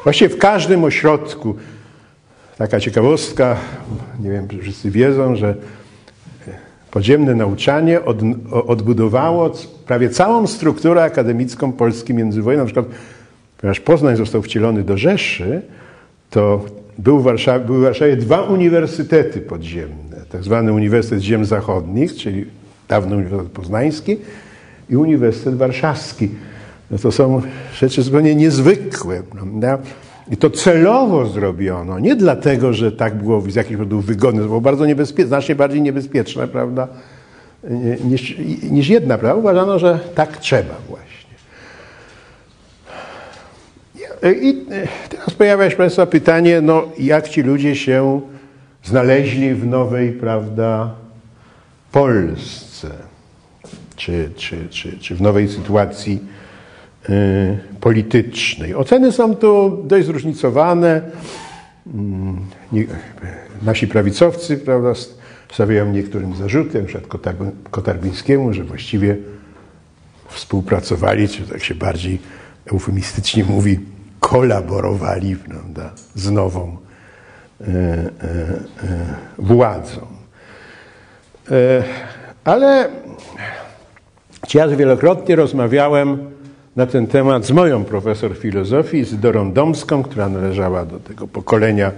[0.04, 1.56] właściwie w każdym ośrodku,
[2.58, 3.58] taka ciekawostka,
[4.20, 5.56] nie wiem, czy wszyscy wiedzą, że
[6.92, 8.18] podziemne nauczanie od,
[8.52, 9.50] odbudowało
[9.88, 12.68] prawie całą strukturę akademicką Polski międzywojennej.
[12.68, 12.86] Na przykład,
[13.58, 15.62] ponieważ Poznań został wcielony do Rzeszy,
[16.30, 16.66] to
[16.98, 20.18] był w Warszawie, były w Warszawie dwa uniwersytety podziemne.
[20.30, 22.46] Tak zwany Uniwersytet Ziem Zachodnich, czyli
[22.88, 24.18] dawny Uniwersytet Poznański
[24.90, 26.30] i Uniwersytet Warszawski.
[26.92, 27.42] No to są
[27.74, 29.78] rzeczy zupełnie niezwykłe, prawda?
[30.32, 34.62] I to celowo zrobiono, nie dlatego, że tak było z jakichś powodów wygodne, to było
[34.62, 36.88] bardzo niebezpieczne, znacznie bardziej niebezpieczne, prawda,
[38.04, 38.38] niż,
[38.72, 39.40] niż jedna, prawda?
[39.40, 41.26] Uważano, że tak trzeba właśnie.
[44.42, 44.66] I
[45.10, 48.22] teraz pojawia się Państwa pytanie, no jak ci ludzie się
[48.84, 50.96] znaleźli w nowej, prawda,
[51.92, 52.90] Polsce,
[53.96, 56.20] czy, czy, czy, czy w nowej sytuacji
[57.10, 58.76] Y, politycznej.
[58.76, 61.02] Oceny są tu dość zróżnicowane.
[61.94, 62.40] Mm,
[63.62, 64.94] nasi prawicowcy prawda,
[65.52, 67.20] stawiają niektórym zarzuty, np.
[67.72, 69.18] Kotarbińskiemu, że właściwie
[70.30, 72.20] współpracowali, czy tak się bardziej
[72.72, 73.80] eufemistycznie mówi,
[74.20, 76.78] kolaborowali prawda, z nową
[77.62, 78.10] e, e, e,
[79.38, 80.08] władzą.
[81.52, 81.84] E,
[82.44, 82.90] ale
[84.54, 86.18] ja wielokrotnie rozmawiałem
[86.76, 91.92] na ten temat z moją profesor filozofii, z Dorą Domską, która należała do tego pokolenia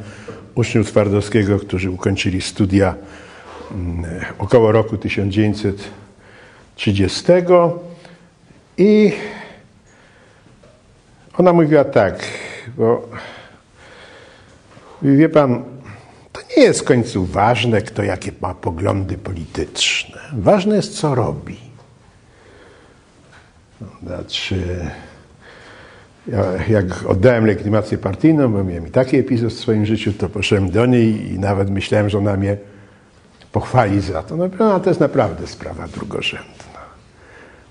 [0.55, 2.95] uczniów Twardowskiego, którzy ukończyli studia
[4.37, 7.23] około roku 1930.
[8.77, 9.13] I
[11.37, 12.23] ona mówiła tak,
[12.77, 13.09] bo
[15.01, 15.63] wie pan,
[16.31, 20.19] to nie jest w końcu ważne, kto jakie ma poglądy polityczne.
[20.33, 21.57] Ważne jest, co robi.
[24.03, 24.85] Znaczy,
[26.27, 30.85] ja, jak oddałem legitymację partyjną, bo miałem taki epizod w swoim życiu, to poszedłem do
[30.85, 32.57] niej i nawet myślałem, że ona mnie
[33.51, 34.35] pochwali za to.
[34.35, 36.57] No, no to jest naprawdę sprawa drugorzędna.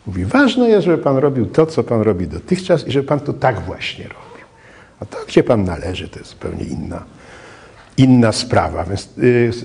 [0.06, 3.32] Mówi, ważne jest, żeby pan robił to, co pan robi dotychczas i żeby pan to
[3.32, 4.46] tak właśnie robił.
[5.00, 7.02] A to, gdzie pan należy, to jest zupełnie inna,
[7.96, 8.84] inna sprawa.
[8.84, 9.08] Więc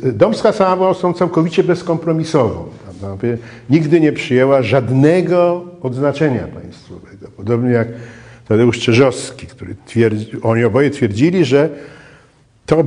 [0.04, 2.66] y, Domska sama była osobą całkowicie bezkompromisową.
[3.70, 7.28] Nigdy nie przyjęła żadnego odznaczenia państwowego.
[7.38, 7.88] Podobnie jak
[8.48, 11.70] Tadeusz Czerzowski, który twierdzi, oni oboje twierdzili, że
[12.66, 12.84] to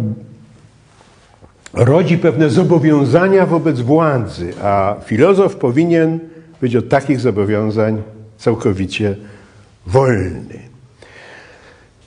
[1.75, 6.19] rodzi pewne zobowiązania wobec władzy, a filozof powinien
[6.61, 8.03] być od takich zobowiązań
[8.39, 9.17] całkowicie
[9.87, 10.59] wolny.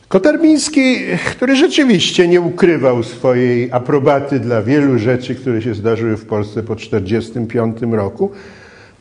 [0.07, 0.95] Kotarbiński,
[1.31, 6.75] który rzeczywiście nie ukrywał swojej aprobaty dla wielu rzeczy, które się zdarzyły w Polsce po
[6.75, 8.31] 1945 roku,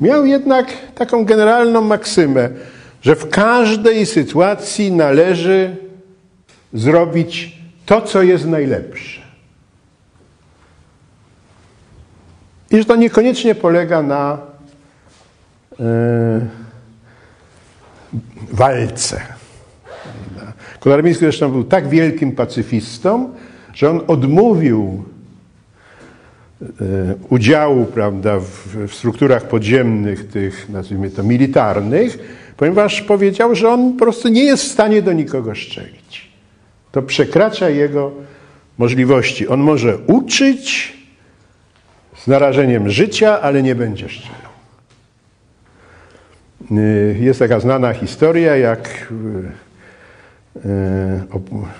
[0.01, 2.49] miał jednak taką generalną maksymę,
[3.03, 5.77] że w każdej sytuacji należy
[6.73, 9.26] zrobić to, co jest najlepsze.
[12.77, 14.39] I że to niekoniecznie polega na
[15.79, 15.87] yy,
[18.53, 19.21] walce
[20.81, 23.31] Kolarmiński zresztą był tak wielkim pacyfistą,
[23.75, 25.05] że on odmówił
[26.63, 26.65] e,
[27.29, 32.19] udziału prawda, w, w, strukturach podziemnych, tych nazwijmy to militarnych,
[32.57, 36.31] ponieważ powiedział, że on po prostu nie jest w stanie do nikogo szczelić.
[36.93, 38.13] To przekracza jego
[38.79, 39.49] możliwości.
[39.49, 40.96] On może uczyć
[42.27, 44.35] z narażeniem życia, ale nie będzie szczelił.
[46.79, 49.13] Y, jest taka znana historia, jak
[50.65, 50.65] y,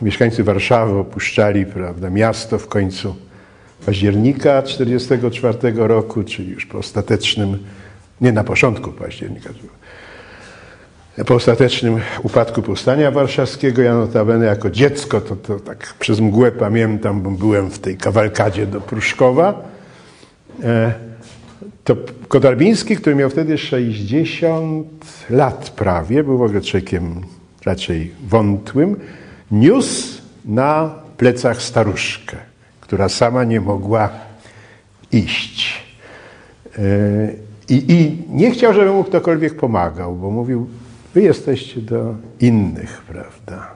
[0.03, 3.17] mieszkańcy Warszawy opuszczali prawda, miasto w końcu
[3.87, 7.59] października 1944 roku, czyli już po ostatecznym,
[8.21, 9.51] nie na początku października,
[11.27, 13.83] po ostatecznym upadku powstania warszawskiego.
[13.83, 18.67] Ja notabene jako dziecko, to, to tak przez mgłę pamiętam, bo byłem w tej kawalkadzie
[18.67, 19.76] do Pruszkowa.
[20.65, 20.93] E,
[21.85, 21.97] to
[22.29, 24.87] Kotarbiński, który miał wtedy 60
[25.31, 27.21] lat prawie, był w ogóle człowiekiem
[27.65, 28.97] raczej wątłym,
[29.51, 32.37] niósł na plecach staruszkę,
[32.81, 34.11] która sama nie mogła
[35.13, 35.83] iść.
[36.79, 36.83] E,
[37.69, 40.67] I, I, nie chciał, żeby mu ktokolwiek pomagał, bo mówił,
[41.15, 43.71] wy jesteście do innych, prawda,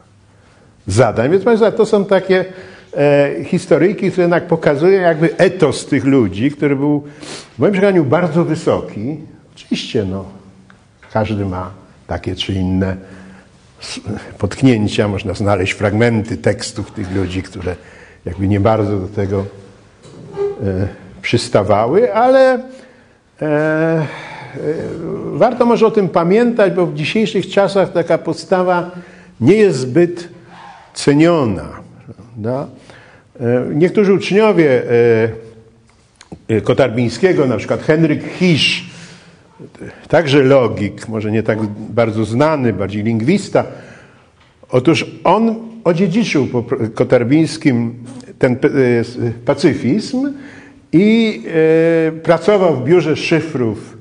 [0.87, 1.31] zadań.
[1.31, 1.45] Więc
[1.77, 2.45] to są takie
[3.45, 7.05] historyjki, które jednak pokazują jakby etos tych ludzi, który był
[7.55, 9.17] w moim przekonaniu bardzo wysoki.
[9.55, 10.25] Oczywiście, no,
[11.13, 11.71] każdy ma
[12.07, 12.97] takie czy inne
[14.39, 17.77] potknięcia, można znaleźć fragmenty tekstów tych ludzi, które
[18.25, 19.45] jakby nie bardzo do tego
[20.65, 20.89] e,
[21.23, 22.59] przystawały, ale e,
[23.43, 24.07] e,
[25.33, 28.91] warto może o tym pamiętać, bo w dzisiejszych czasach taka postawa
[29.41, 30.29] nie jest zbyt
[30.95, 31.69] ceniona.
[32.17, 32.67] Prawda?
[33.41, 38.91] E, niektórzy uczniowie e, e, Kotarbińskiego, na przykład Henryk Hisz,
[40.09, 41.59] także logik, może nie tak
[41.91, 43.65] bardzo znany, bardziej lingwista.
[44.71, 46.65] Otóż on odziedziczył po
[46.95, 47.95] Kotarbińskim
[48.39, 48.57] ten
[49.45, 50.33] pacyfizm
[50.93, 51.43] i
[52.23, 53.97] pracował w biurze szyfrów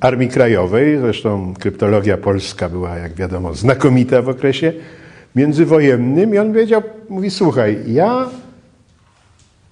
[0.00, 0.98] Armii Krajowej.
[0.98, 4.72] Zresztą kryptologia polska była, jak wiadomo, znakomita w okresie
[5.36, 8.28] międzywojennym i on wiedział, mówi, słuchaj, ja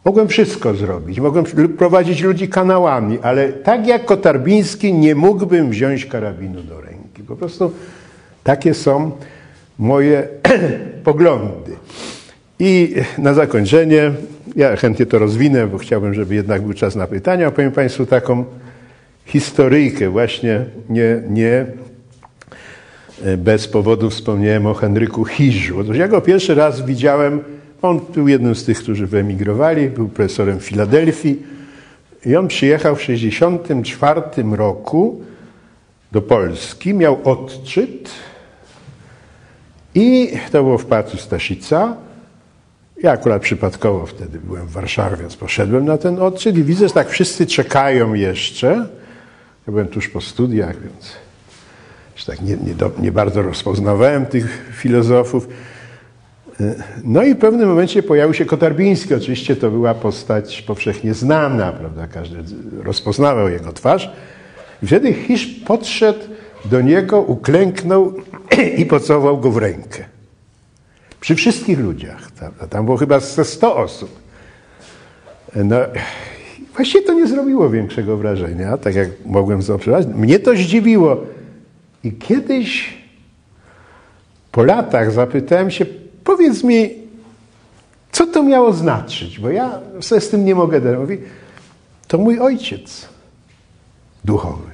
[0.04, 1.44] mogłem wszystko zrobić, mogłem
[1.78, 7.22] prowadzić ludzi kanałami, ale tak jak Kotarbiński nie mógłbym wziąć karabinu do ręki.
[7.22, 7.72] Po prostu
[8.44, 9.10] takie są
[9.78, 10.28] moje
[11.04, 11.76] poglądy.
[12.58, 14.12] I na zakończenie,
[14.56, 17.48] ja chętnie to rozwinę, bo chciałbym, żeby jednak był czas na pytania.
[17.48, 18.44] Opowiem Państwu taką
[19.24, 21.66] historyjkę, właśnie nie, nie
[23.38, 25.80] bez powodu wspomniałem o Henryku Hiżu.
[25.80, 27.40] Otóż ja go pierwszy raz widziałem,
[27.82, 31.42] on był jednym z tych, którzy wyemigrowali, był profesorem w Filadelfii
[32.26, 35.20] i on przyjechał w 1964 roku
[36.12, 38.10] do Polski, miał odczyt
[39.94, 41.96] i to było w Pałacu Staszica.
[43.02, 46.94] Ja akurat przypadkowo wtedy byłem w Warszawie, więc poszedłem na ten odczyt i widzę, że
[46.94, 48.68] tak wszyscy czekają jeszcze.
[49.66, 51.12] Ja byłem tuż po studiach, więc
[52.18, 55.48] że tak nie, nie, do, nie bardzo rozpoznawałem tych filozofów.
[57.04, 59.14] No i w pewnym momencie pojawił się Kotarbiński.
[59.14, 62.06] Oczywiście to była postać powszechnie znana, prawda?
[62.06, 62.36] Każdy
[62.82, 64.10] rozpoznawał jego twarz.
[64.82, 66.20] I wtedy Hisz podszedł
[66.64, 68.14] do niego, uklęknął
[68.78, 70.04] i pocałował go w rękę.
[71.20, 72.30] Przy wszystkich ludziach.
[72.30, 72.66] Prawda?
[72.66, 74.10] Tam było chyba ze 100 osób.
[75.54, 75.76] No,
[76.76, 80.06] właściwie to nie zrobiło większego wrażenia, tak jak mogłem zaobserwować.
[80.06, 81.16] Mnie to zdziwiło
[82.08, 82.98] i kiedyś
[84.52, 85.86] po latach zapytałem się,
[86.24, 86.90] powiedz mi,
[88.12, 90.98] co to miało znaczyć, bo ja sobie z tym nie mogę dać.
[90.98, 91.18] Mówi,
[92.08, 93.08] to mój ojciec
[94.24, 94.70] duchowy.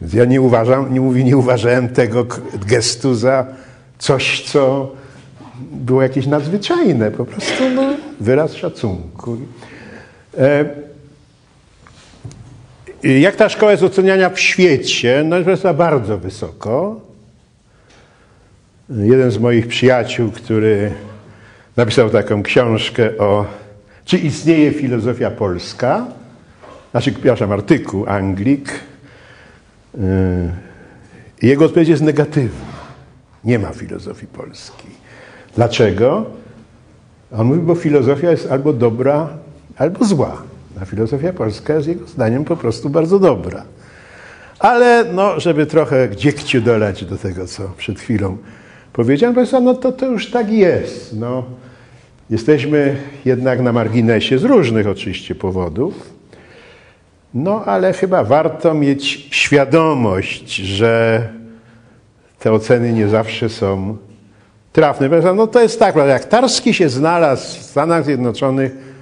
[0.00, 2.26] Więc ja nie uważam, nie mówi, nie uważałem tego
[2.66, 3.46] gestu za
[3.98, 4.92] coś, co
[5.70, 7.10] było jakieś nadzwyczajne.
[7.10, 7.82] Po prostu no,
[8.20, 9.36] wyraz szacunku.
[10.38, 10.64] E,
[13.04, 15.22] jak ta szkoła jest oceniania w świecie?
[15.24, 17.00] No jest bardzo wysoko.
[18.90, 20.92] Jeden z moich przyjaciół, który
[21.76, 23.46] napisał taką książkę o
[24.04, 26.06] czy istnieje filozofia polska,
[26.90, 28.80] znaczy, przepraszam, artykuł Anglik.
[29.94, 30.00] Yy,
[31.42, 32.74] jego odpowiedź jest negatywna.
[33.44, 34.90] Nie ma filozofii polskiej.
[35.56, 36.26] Dlaczego?
[37.32, 39.28] On mówi, bo filozofia jest albo dobra,
[39.76, 40.42] albo zła.
[40.84, 43.64] Filozofia polska jest jego zdaniem po prostu bardzo dobra.
[44.58, 48.36] Ale no, żeby trochę dziegciu dolać do tego, co przed chwilą
[48.94, 51.16] powiedziałem, Państwa, no to, to już tak jest.
[51.16, 51.44] No,
[52.30, 56.14] jesteśmy jednak na marginesie z różnych oczywiście powodów.
[57.34, 61.28] No, ale chyba warto mieć świadomość, że
[62.38, 63.96] te oceny nie zawsze są
[64.72, 65.08] trafne.
[65.36, 68.93] No to jest tak, jak Tarski się znalazł w Stanach Zjednoczonych,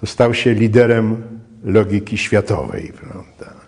[0.00, 1.22] to stał się liderem
[1.64, 2.92] logiki światowej.
[3.00, 3.60] Prawda?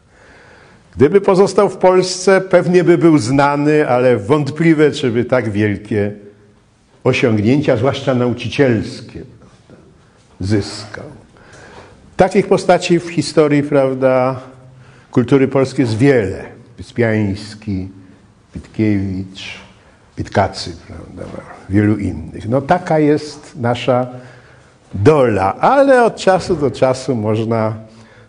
[0.96, 6.12] Gdyby pozostał w Polsce, pewnie by był znany, ale wątpliwe, czy by tak wielkie
[7.04, 9.84] osiągnięcia, zwłaszcza nauczycielskie, prawda,
[10.40, 11.04] zyskał.
[12.16, 14.40] Takich postaci w historii prawda,
[15.10, 16.44] kultury polskiej jest wiele.
[16.78, 17.88] Wyspiański,
[18.54, 19.60] Witkiewicz,
[20.18, 21.22] Witkacy, prawda,
[21.70, 22.48] wielu innych.
[22.48, 24.06] No taka jest nasza
[24.94, 27.74] dola, ale od czasu do czasu można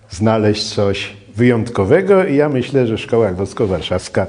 [0.10, 4.26] znaleźć coś wyjątkowego i ja myślę, że Szkoła Lwowsko-Warszawska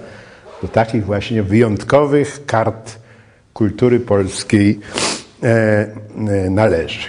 [0.62, 2.98] do takich właśnie wyjątkowych kart
[3.54, 4.80] kultury polskiej
[5.42, 7.08] e, e, należy.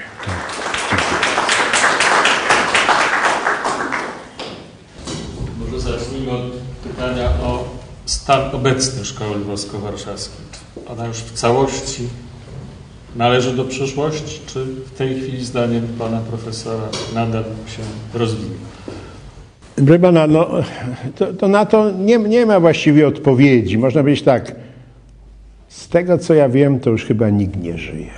[5.60, 6.52] Może zacznijmy od
[6.84, 7.64] pytania o
[8.06, 10.46] stan obecny Szkoły Lwowsko-Warszawskiej.
[10.88, 12.10] Ona już w całości
[13.16, 17.84] należy do przeszłości, czy w tej chwili zdaniem pana profesora nadal się
[18.20, 18.56] rozwija?
[19.76, 20.50] Proszę pana, no,
[21.16, 23.78] to, to na to nie, nie ma właściwie odpowiedzi.
[23.78, 24.56] Można powiedzieć tak,
[25.68, 28.12] z tego co ja wiem, to już chyba nikt nie żyje.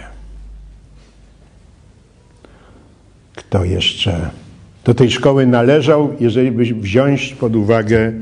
[3.36, 4.30] Kto jeszcze
[4.86, 8.14] do tej szkoły należał, jeżeli by wziąć pod uwagę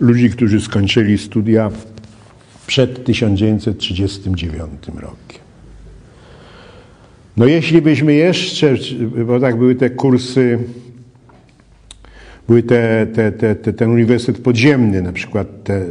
[0.00, 1.70] ludzi, którzy skończyli studia
[2.66, 5.37] przed 1939 rokiem.
[7.38, 8.74] No jeśli byśmy jeszcze,
[9.26, 10.58] bo tak były te kursy,
[12.48, 15.84] były te, te, te, te ten uniwersytet podziemny, na przykład te,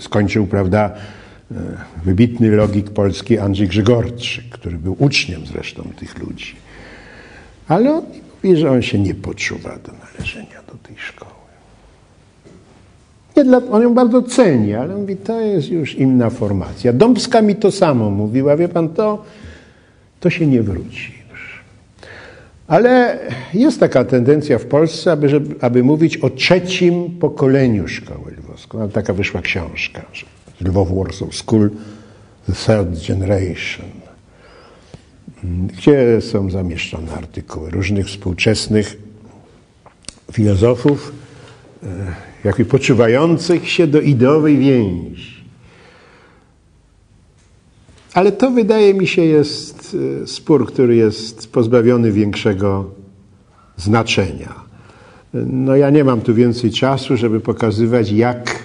[0.00, 0.94] skończył, prawda,
[2.04, 6.56] wybitny logik polski Andrzej Grzegorczyk, który był uczniem zresztą tych ludzi.
[7.68, 8.02] Ale on
[8.44, 11.30] mówi, że on się nie poczuwa do należenia do tej szkoły.
[13.36, 16.92] Nie dla, on ją bardzo ceni, ale mówi, to jest już inna formacja.
[16.92, 19.24] Dąbska mi to samo mówiła, wie pan, to,
[20.26, 21.60] to się nie wróci już.
[22.66, 23.18] Ale
[23.54, 28.80] jest taka tendencja w Polsce, aby, żeby, aby mówić o trzecim pokoleniu szkoły lwowskiej.
[28.92, 30.04] Taka wyszła książka,
[30.60, 31.70] Lwow Warsaw School,
[32.46, 33.90] The Third Generation,
[35.44, 38.96] gdzie są zamieszczone artykuły różnych współczesnych
[40.32, 41.12] filozofów,
[42.44, 45.35] jakby poczuwających się do ideowej więzi.
[48.16, 49.96] Ale to wydaje mi się jest
[50.26, 52.84] spór, który jest pozbawiony większego
[53.76, 54.54] znaczenia.
[55.34, 58.62] No ja nie mam tu więcej czasu, żeby pokazywać, jak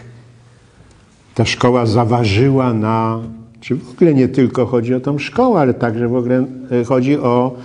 [1.35, 3.19] ta szkoła zaważyła na,
[3.61, 6.45] czy w ogóle nie tylko chodzi o tą szkołę, ale także w ogóle
[6.85, 7.55] chodzi o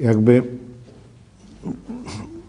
[0.00, 0.42] jakby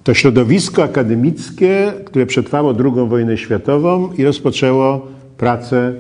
[0.04, 5.94] to środowisko akademickie, które przetrwało II wojnę światową i rozpoczęło pracę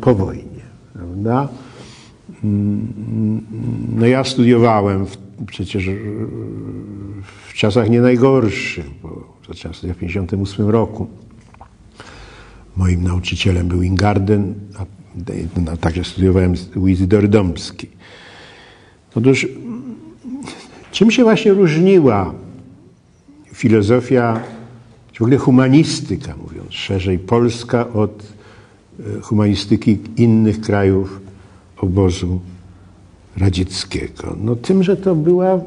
[0.00, 0.67] po wojnie.
[0.98, 1.48] Prawda?
[3.96, 5.84] No ja studiowałem w, przecież
[7.48, 9.08] w czasach nie najgorszych, bo
[9.48, 11.06] zacząłem studiować w 1958 roku.
[12.76, 14.86] Moim nauczycielem był Ingarden, a
[15.60, 17.90] no, także studiowałem u Izydory Dąbskiej.
[19.14, 19.46] Otóż
[20.92, 22.34] czym się właśnie różniła
[23.54, 24.40] filozofia,
[25.12, 28.37] czy w ogóle humanistyka, mówiąc szerzej, polska od
[29.22, 31.20] humanistyki innych krajów
[31.76, 32.40] obozu
[33.36, 34.36] radzieckiego?
[34.40, 35.60] No tym, że to była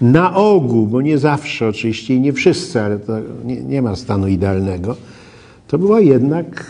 [0.00, 3.12] na ogół, bo nie zawsze oczywiście i nie wszyscy, ale to
[3.44, 4.96] nie, nie ma stanu idealnego,
[5.68, 6.66] to była jednak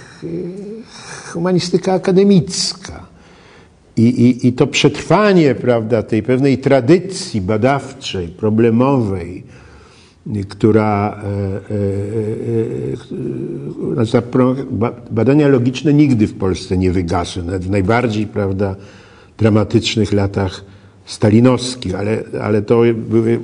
[1.33, 3.07] humanistyka akademicka.
[3.97, 9.45] I, i, I to przetrwanie prawda, tej pewnej tradycji badawczej, problemowej,
[10.49, 11.79] która e, e,
[13.93, 14.23] e, znaczy
[15.11, 18.77] badania logiczne nigdy w Polsce nie wygasły, nawet w najbardziej prawda,
[19.39, 20.65] dramatycznych latach
[21.07, 23.41] stalinowskich, ale, ale to były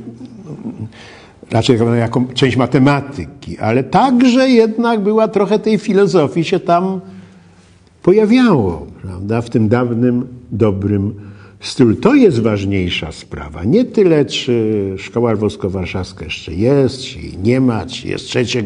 [1.51, 7.01] raczej jako część matematyki, ale także jednak była trochę tej filozofii się tam
[8.03, 11.15] pojawiało, prawda, w tym dawnym, dobrym
[11.61, 11.95] stylu.
[11.95, 13.65] To jest ważniejsza sprawa.
[13.65, 18.65] Nie tyle, czy szkoła lwowsko-warszawska jeszcze jest, czy nie ma, czy jest trzecie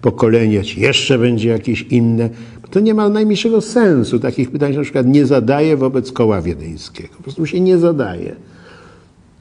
[0.00, 2.30] pokolenie, czy jeszcze będzie jakieś inne.
[2.70, 4.18] To nie ma najmniejszego sensu.
[4.18, 7.08] Takich pytań się na przykład nie zadaje wobec koła wiedeńskiego.
[7.16, 8.36] Po prostu się nie zadaje.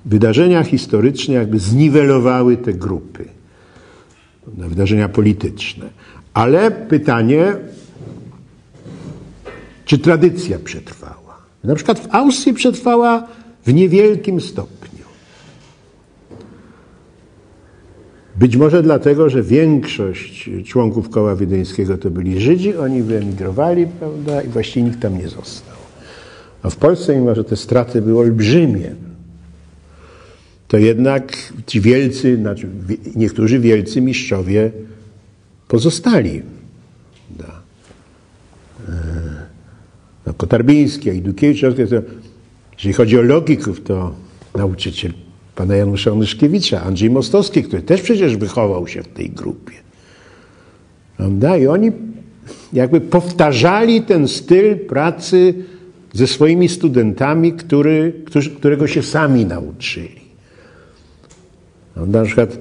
[0.06, 3.26] Wydarzenia historyczne jakby zniwelowały te grupy.
[4.48, 5.90] Wydarzenia polityczne.
[6.34, 7.56] Ale pytanie,
[9.86, 11.25] czy tradycja przetrwała?
[11.66, 13.28] Na przykład w Austrii przetrwała
[13.66, 15.06] w niewielkim stopniu.
[18.36, 24.48] Być może dlatego, że większość członków koła wiedeńskiego to byli Żydzi, oni wyemigrowali, prawda, i
[24.48, 25.76] właściwie nikt tam nie został.
[26.64, 28.96] A w Polsce, mimo że te straty były olbrzymie,
[30.68, 32.68] to jednak ci wielcy, znaczy
[33.16, 34.72] niektórzy wielcy mistrzowie
[35.68, 36.42] pozostali.
[37.38, 37.65] Da.
[40.38, 41.62] Kotarbiński, Ajdukiewicz,
[42.74, 44.16] jeżeli chodzi o logików, to
[44.56, 45.12] nauczyciel
[45.56, 49.74] pana Janusza Onyszkiewicza, Andrzej Mostowski, który też przecież wychował się w tej grupie.
[51.18, 51.58] Prawda?
[51.58, 51.92] I oni
[52.74, 55.54] jakby powtarzali ten styl pracy
[56.14, 60.26] ze swoimi studentami, który, którzy, którego się sami nauczyli.
[61.96, 62.58] Na przykład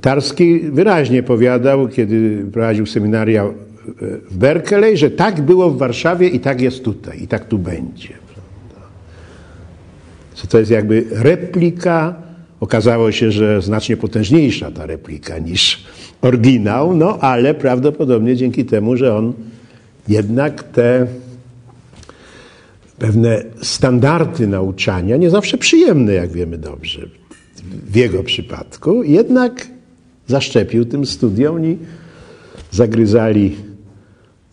[0.00, 3.44] Tarski wyraźnie powiadał, kiedy prowadził seminaria
[4.30, 8.08] w Berkeley, że tak było w Warszawie i tak jest tutaj, i tak tu będzie.
[10.34, 12.14] Co to jest jakby replika,
[12.60, 15.84] okazało się, że znacznie potężniejsza ta replika niż
[16.22, 19.32] oryginał, no ale prawdopodobnie dzięki temu, że on
[20.08, 21.06] jednak te
[22.98, 27.08] pewne standardy nauczania, nie zawsze przyjemne, jak wiemy dobrze,
[27.90, 29.68] w jego przypadku, jednak
[30.26, 31.78] zaszczepił tym studiom i
[32.70, 33.56] zagryzali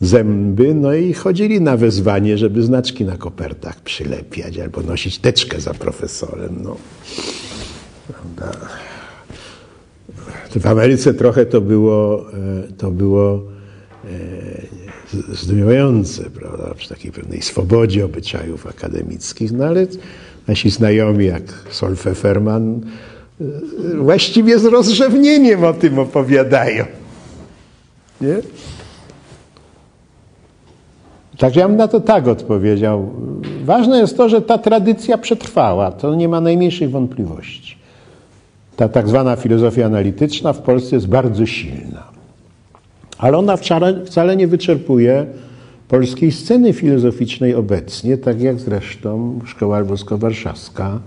[0.03, 5.73] zęby, no i chodzili na wezwanie, żeby znaczki na kopertach przylepiać albo nosić teczkę za
[5.73, 6.59] profesorem.
[6.63, 6.77] No.
[10.59, 13.43] W Ameryce trochę to było, e, to było
[14.05, 14.07] e,
[15.35, 19.87] zdumiewające, prawda, przy takiej pewnej swobodzie obyczajów akademickich, no ale
[20.47, 22.81] nasi znajomi jak Sol Pfefferman
[23.41, 23.43] e,
[23.97, 26.85] właściwie z rozrzewnieniem o tym opowiadają.
[28.21, 28.41] Nie?
[31.37, 33.09] Także ja bym na to tak odpowiedział.
[33.65, 35.91] Ważne jest to, że ta tradycja przetrwała.
[35.91, 37.77] To nie ma najmniejszych wątpliwości.
[38.75, 42.03] Ta tak zwana filozofia analityczna w Polsce jest bardzo silna.
[43.17, 45.25] Ale ona wcale, wcale nie wyczerpuje
[45.87, 50.99] polskiej sceny filozoficznej obecnie, tak jak zresztą Szkoła Lwowsko-Warszawska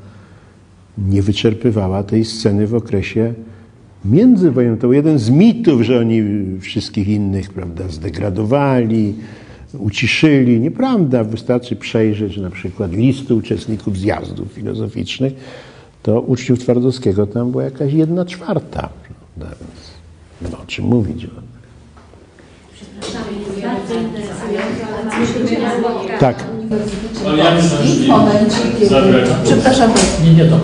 [0.99, 3.35] nie wyczerpywała tej sceny w okresie
[4.05, 4.79] międzywojennym.
[4.79, 6.23] To był jeden z mitów, że oni
[6.61, 9.15] wszystkich innych prawda, zdegradowali,
[9.79, 10.61] uciszyli.
[10.61, 15.33] Nieprawda, wystarczy przejrzeć na przykład listy uczestników zjazdów filozoficznych,
[16.03, 18.89] to uczniów Twardowskiego tam była jakaś jedna czwarta.
[19.39, 19.57] Prawda?
[20.43, 21.27] No, o czym mówić?
[26.21, 26.56] Tak.
[26.67, 28.95] W momencie, kiedy...
[29.45, 29.91] Przepraszam.
[30.25, 30.57] Nie, nie, to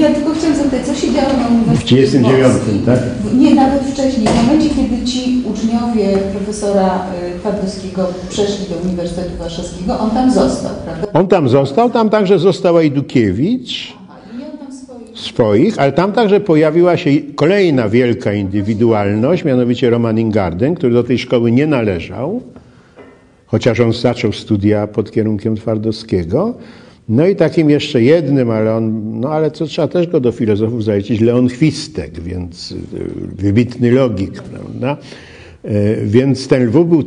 [0.00, 2.98] Ja tylko chciałam zapytać, co się działo na Uniwersytecie W 39, tak?
[3.34, 4.26] Nie, nawet wcześniej.
[4.26, 10.70] W momencie, kiedy ci uczniowie profesora y, Twardowskiego przeszli do Uniwersytetu Warszawskiego, on tam został,
[10.84, 11.06] prawda?
[11.12, 15.18] On tam został, tam także został Ajdukiewicz Aha, i miał tam swoich...
[15.18, 21.18] swoich, ale tam także pojawiła się kolejna wielka indywidualność, mianowicie Roman Ingarden, który do tej
[21.18, 22.42] szkoły nie należał,
[23.46, 26.54] chociaż on zaczął studia pod kierunkiem Twardowskiego.
[27.08, 30.84] No i takim jeszcze jednym, ale on, no ale co trzeba też go do filozofów
[30.84, 32.76] zaliczyć, Leon Chwistek, więc y,
[33.36, 34.96] wybitny logik, prawda?
[35.64, 37.02] Y, Więc ten Lwów był,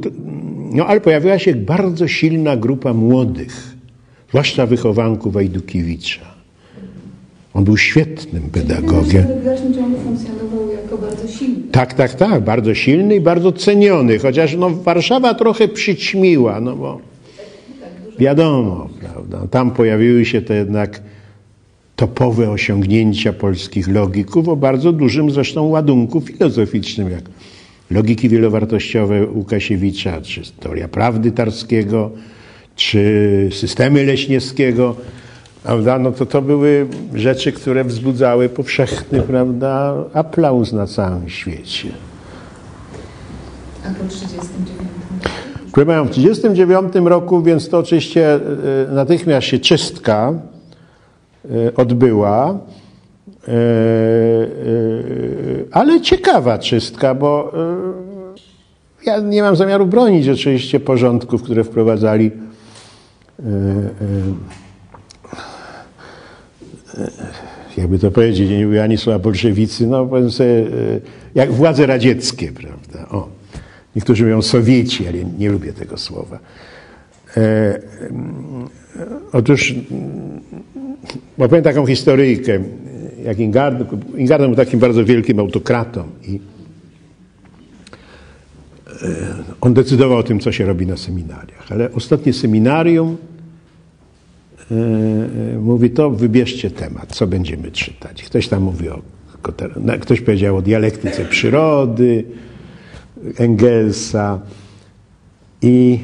[0.74, 3.76] no ale pojawiła się bardzo silna grupa młodych,
[4.30, 6.22] zwłaszcza wychowanków Wajdukiewicza.
[7.54, 9.24] On był świetnym pedagogiem.
[9.42, 10.67] W dalszym ciągu funkcjonował
[11.48, 11.72] silny.
[11.72, 17.00] Tak, tak, tak, bardzo silny i bardzo ceniony, chociaż no, Warszawa trochę przyćmiła, no bo
[18.20, 21.02] wiadomo, prawda, tam pojawiły się te jednak
[21.96, 27.24] topowe osiągnięcia polskich logików o bardzo dużym zresztą ładunku filozoficznym, jak
[27.92, 32.12] logiki wielowartościowe Łukasiewicza, czy teoria prawdy Tarskiego,
[32.76, 34.96] czy systemy Leśniewskiego,
[35.68, 41.90] prawda, no to to były rzeczy, które wzbudzały powszechny, prawda, aplauz na całym świecie.
[43.86, 44.52] A po 39
[45.72, 48.40] Proszę Panią, w 1939 roku, więc to oczywiście e,
[48.92, 50.34] natychmiast się czystka
[51.46, 52.60] e, odbyła,
[53.48, 53.52] e,
[55.72, 57.54] ale ciekawa czystka, bo
[59.06, 62.32] ja nie mam zamiaru bronić oczywiście porządków, które wprowadzali
[67.78, 70.66] jakby to powiedzieć, nie byli ani słowa bolszewicy, no powiem sobie, e,
[71.36, 73.10] jak władze radzieckie, prawda?
[73.10, 73.30] O.
[73.96, 76.40] Niektórzy mówią Sowieci, ale nie lubię tego słowa.
[77.38, 77.80] E,
[78.10, 78.68] mm,
[79.32, 79.76] otóż,
[81.38, 82.60] opowiem taką historyjkę,
[83.24, 83.88] jak Ingarden,
[84.18, 86.40] Ingarden był takim bardzo wielkim autokratą i
[89.04, 89.08] e,
[89.62, 91.72] on decydował o tym, co się robi na seminariach.
[91.72, 93.37] Ale ostatnie seminarium e, e,
[95.62, 98.24] mówi to, wybierzcie temat, co będziemy czytać.
[98.24, 99.02] Ktoś tam mówi o,
[100.02, 102.24] ktoś powiedział o dialektyce przyrody,
[103.38, 104.40] Engelsa
[105.62, 106.00] i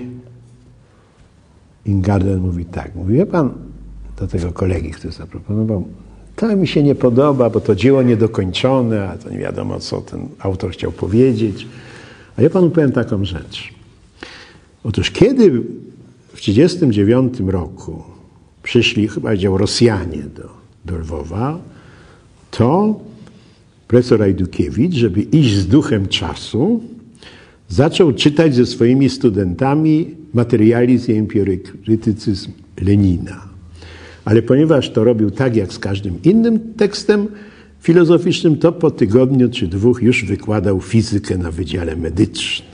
[1.86, 3.54] Ingarden mówi tak, mówi, wie pan,
[4.20, 5.88] do tego kolegi, który zaproponował,
[6.36, 10.28] to mi się nie podoba, bo to dzieło niedokończone, a to nie wiadomo, co ten
[10.40, 11.68] autor chciał powiedzieć.
[12.38, 13.74] A ja panu powiem taką rzecz.
[14.84, 15.52] Otóż kiedy
[16.34, 18.13] w 1939 roku
[18.64, 20.50] przyszli, chyba powiedział, Rosjanie do,
[20.86, 21.60] do Lwowa,
[22.52, 23.00] to
[23.88, 26.84] profesor Ajdukiewicz, żeby iść z duchem czasu,
[27.70, 32.52] zaczął czytać ze swoimi studentami materializm i empirykrytycyzm
[32.82, 33.42] Lenina.
[34.26, 37.28] Ale ponieważ to robił tak jak z każdym innym tekstem
[37.82, 42.74] filozoficznym, to po tygodniu czy dwóch już wykładał fizykę na Wydziale Medycznym.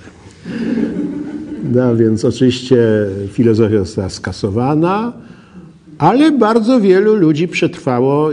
[1.74, 2.78] No więc oczywiście
[3.32, 5.14] filozofia została skasowana,
[6.00, 8.30] ale bardzo wielu ludzi przetrwało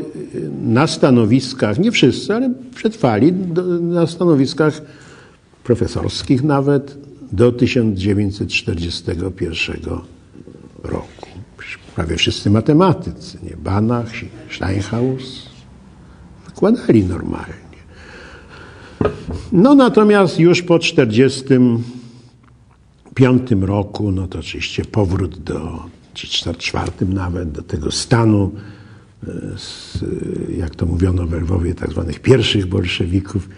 [0.62, 3.32] na stanowiskach, nie wszyscy, ale przetrwali
[3.80, 4.82] na stanowiskach
[5.64, 6.98] profesorskich nawet
[7.32, 9.76] do 1941
[10.82, 11.28] roku.
[11.94, 13.56] Prawie wszyscy matematycy, nie?
[13.56, 14.06] Banach,
[14.50, 15.46] Steinhaus,
[16.46, 17.66] wykładali normalnie.
[19.52, 25.84] No natomiast już po 1945 roku, no to oczywiście powrót do,
[26.16, 28.52] czy 1944 nawet, do tego stanu,
[29.28, 29.98] e, z,
[30.58, 33.48] jak to mówiono w Lwowie, tak zwanych pierwszych bolszewików,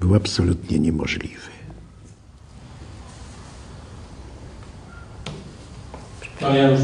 [0.00, 1.50] był absolutnie niemożliwy.
[6.40, 6.80] No ja już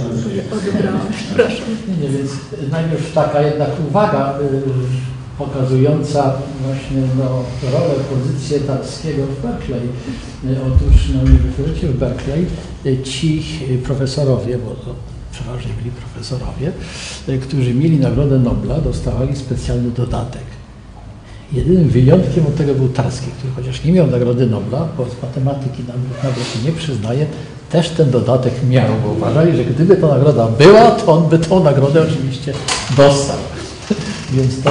[1.34, 1.62] Proszę.
[2.00, 2.30] Nie, więc
[2.70, 4.62] najpierw taka jednak uwaga y,
[5.38, 6.32] pokazująca
[6.66, 9.88] właśnie no, rolę, pozycję Tarskiego w Berkeley.
[10.44, 12.46] Y, otóż na Uniwersytecie w Berkeley
[12.86, 13.42] y, ci
[13.84, 16.72] profesorowie, bo to przeważnie byli profesorowie,
[17.28, 20.42] y, którzy mieli Nagrodę Nobla, dostawali specjalny dodatek.
[21.52, 25.82] Jedynym wyjątkiem od tego był Tarski, który chociaż nie miał Nagrody Nobla, bo z matematyki
[26.52, 27.26] się nie przyznaje,
[27.70, 31.64] też ten dodatek miał, bo uważali, że gdyby ta nagroda była, to on by tą
[31.64, 32.52] nagrodę oczywiście
[32.96, 33.36] dostał.
[34.34, 34.70] Więc to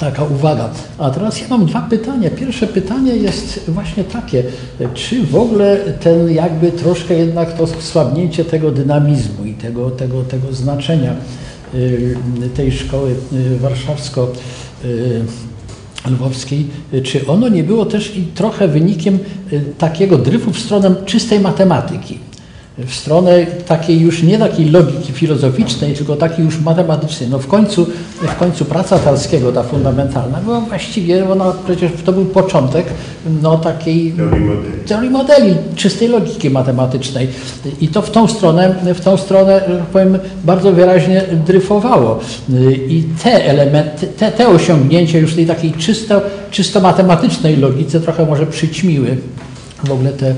[0.00, 0.70] taka uwaga.
[0.98, 2.30] A teraz ja mam dwa pytania.
[2.30, 4.44] Pierwsze pytanie jest właśnie takie,
[4.94, 10.52] czy w ogóle ten jakby troszkę jednak to słabnięcie tego dynamizmu i tego, tego, tego
[10.52, 11.14] znaczenia
[11.74, 12.16] y,
[12.54, 14.32] tej szkoły y, warszawsko
[14.84, 15.22] y,
[16.10, 16.66] lwowskiej,
[17.02, 19.18] czy ono nie było też i trochę wynikiem
[19.78, 22.18] takiego dryfu w stronę czystej matematyki?
[22.86, 27.28] W stronę takiej już nie takiej logiki filozoficznej, tylko takiej już matematycznej.
[27.28, 27.86] No w końcu,
[28.22, 32.86] w końcu praca Tarskiego, ta fundamentalna, była właściwie, ona przecież to był początek
[33.42, 34.84] no, takiej teorii modeli.
[34.86, 37.28] teorii modeli, czystej logiki matematycznej.
[37.80, 42.20] I to w tą stronę, w tą stronę, że powiem, bardzo wyraźnie dryfowało.
[42.88, 48.46] I te elementy, te, te osiągnięcia już tej takiej czysto, czysto matematycznej logice trochę może
[48.46, 49.16] przyćmiły
[49.84, 50.34] w ogóle te,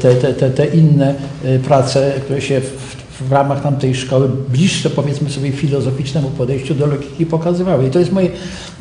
[0.00, 1.14] te, te, te, te inne
[1.44, 6.86] e, prace, które się w, w ramach tamtej szkoły bliższe powiedzmy sobie filozoficznemu podejściu do
[6.86, 7.86] logiki pokazywały.
[7.86, 8.28] I to jest moje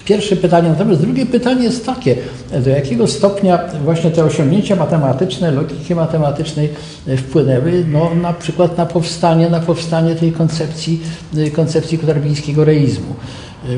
[0.06, 0.70] pierwsze pytanie.
[0.70, 2.16] Natomiast drugie pytanie jest takie,
[2.64, 6.70] do jakiego stopnia właśnie te osiągnięcia matematyczne, logiki matematycznej
[7.08, 11.02] e, wpłynęły no, na przykład na powstanie, na powstanie tej koncepcji,
[11.38, 13.16] e, koncepcji kotarbińskiego reizmu.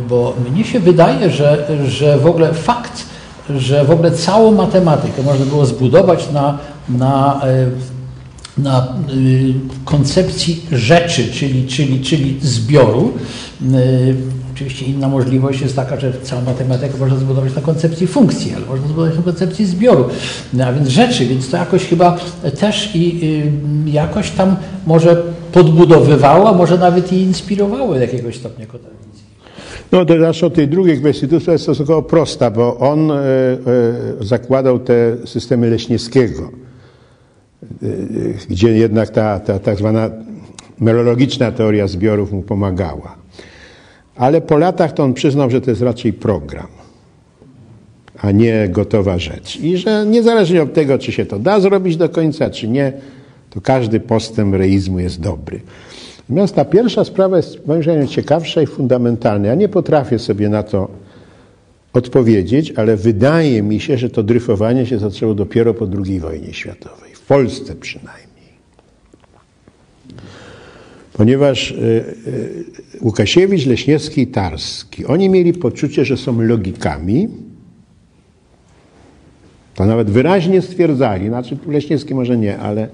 [0.09, 3.05] Bo mnie się wydaje, że, że w ogóle fakt,
[3.49, 6.57] że w ogóle całą matematykę można było zbudować na,
[6.89, 7.67] na, e,
[8.57, 9.53] na y,
[9.85, 13.13] koncepcji rzeczy, czyli, czyli, czyli zbioru.
[13.61, 14.15] Y,
[14.53, 18.87] oczywiście inna możliwość jest taka, że całą matematykę można zbudować na koncepcji funkcji, ale można
[18.87, 20.05] zbudować na koncepcji zbioru,
[20.53, 22.17] no, a więc rzeczy, więc to jakoś chyba
[22.59, 23.21] też i
[23.85, 24.55] jakoś tam
[24.87, 29.24] może podbudowywało, a może nawet i inspirowało do jakiegoś stopnia Kotarbińskiego.
[29.91, 33.57] No to znaczy o tej drugiej kwestii, to jest stosunkowo prosta, bo on e, e,
[34.19, 36.51] zakładał te systemy Leśniewskiego,
[37.63, 37.88] e,
[38.49, 40.09] gdzie jednak ta, ta tak zwana
[40.79, 43.15] melologiczna teoria zbiorów mu pomagała.
[44.15, 46.67] Ale po latach to on przyznał, że to jest raczej program,
[48.21, 49.59] a nie gotowa rzecz.
[49.59, 52.93] I że niezależnie od tego, czy się to da zrobić do końca, czy nie,
[53.49, 55.59] to każdy postęp reizmu jest dobry.
[56.30, 59.47] Natomiast ta pierwsza sprawa jest moim zdaniem ciekawsza i fundamentalna.
[59.47, 60.89] Ja nie potrafię sobie na to
[61.93, 67.15] odpowiedzieć, ale wydaje mi się, że to dryfowanie się zaczęło dopiero po II wojnie światowej.
[67.15, 68.26] W Polsce przynajmniej.
[71.13, 71.76] Ponieważ y,
[72.28, 77.28] y, Łukasiewicz, Leśniewski i Tarski, oni mieli poczucie, że są logikami.
[79.76, 82.88] To nawet wyraźnie stwierdzali, znaczy Leśniewski może nie, ale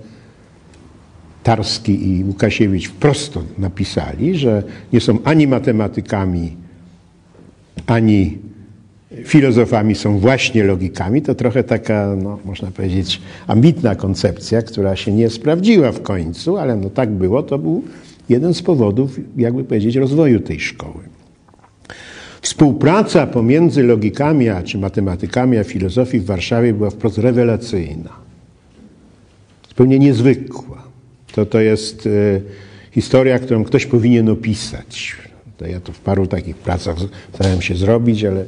[1.44, 4.64] Tarski i Łukasiewicz wprost napisali, że
[4.94, 6.56] nie są ani matematykami,
[7.88, 8.38] ani
[9.26, 11.22] filozofami, są właśnie logikami.
[11.22, 16.76] To trochę taka, no, można powiedzieć, ambitna koncepcja, która się nie sprawdziła w końcu, ale
[16.76, 17.44] no tak było.
[17.44, 17.84] To był
[18.30, 21.04] jeden z powodów, jakby powiedzieć, rozwoju tej szkoły.
[22.42, 28.10] Współpraca pomiędzy logikami, a, czy matematykami, a filozofii w Warszawie była wprost rewelacyjna.
[29.70, 30.71] Zupełnie niezwykła.
[31.36, 32.42] To, to jest y,
[32.92, 35.16] historia, którą ktoś powinien opisać.
[35.70, 36.96] Ja to w paru takich pracach
[37.34, 38.46] starałem się zrobić, ale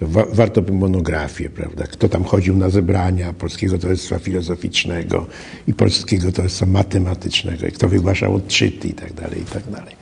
[0.00, 1.84] wa warto by monografię, prawda?
[1.84, 5.26] Kto tam chodził na zebrania Polskiego Towarzystwa Filozoficznego
[5.68, 9.94] i Polskiego Towarzystwa Matematycznego, kto wygłaszał odczyty i tak dalej, i tak dalej.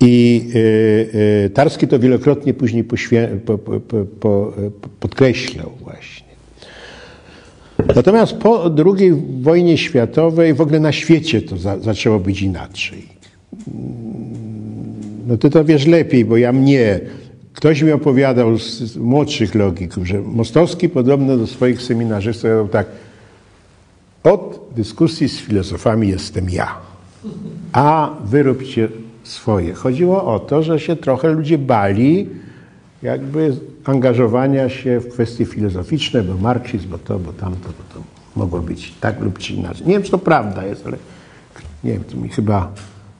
[0.00, 0.58] I y,
[1.46, 3.80] y, Tarski to wielokrotnie później po, po,
[4.20, 4.52] po,
[5.00, 6.21] podkreślał właśnie.
[7.96, 9.12] Natomiast po II
[9.42, 13.06] wojnie światowej w ogóle na świecie to za, zaczęło być inaczej.
[15.26, 17.00] No ty to wiesz lepiej, bo ja mnie.
[17.52, 22.86] Ktoś mi opowiadał z młodszych logików, że Mostowski podobno do swoich seminarzystów powiedział tak,
[24.22, 26.74] od dyskusji z filozofami jestem ja,
[27.72, 28.88] a wyróbcie
[29.22, 29.74] swoje.
[29.74, 32.28] Chodziło o to, że się trochę ludzie bali
[33.02, 38.02] jakby angażowania się w kwestie filozoficzne, bo marksizm, bo to, bo tamto, bo to
[38.36, 39.86] mogło być tak lub czy inaczej.
[39.86, 40.96] Nie wiem, czy to prawda jest, ale
[41.84, 42.72] nie wiem, to mi chyba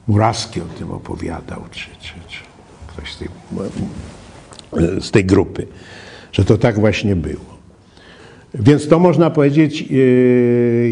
[0.07, 2.39] Muraski o tym opowiadał, czy, czy, czy
[2.87, 3.27] ktoś z tej,
[5.01, 5.67] z tej grupy,
[6.31, 7.53] że to tak właśnie było.
[8.53, 9.97] Więc to można powiedzieć, yy,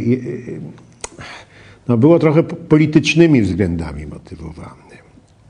[0.05, 0.61] yy,
[1.87, 4.90] no było trochę politycznymi względami motywowane.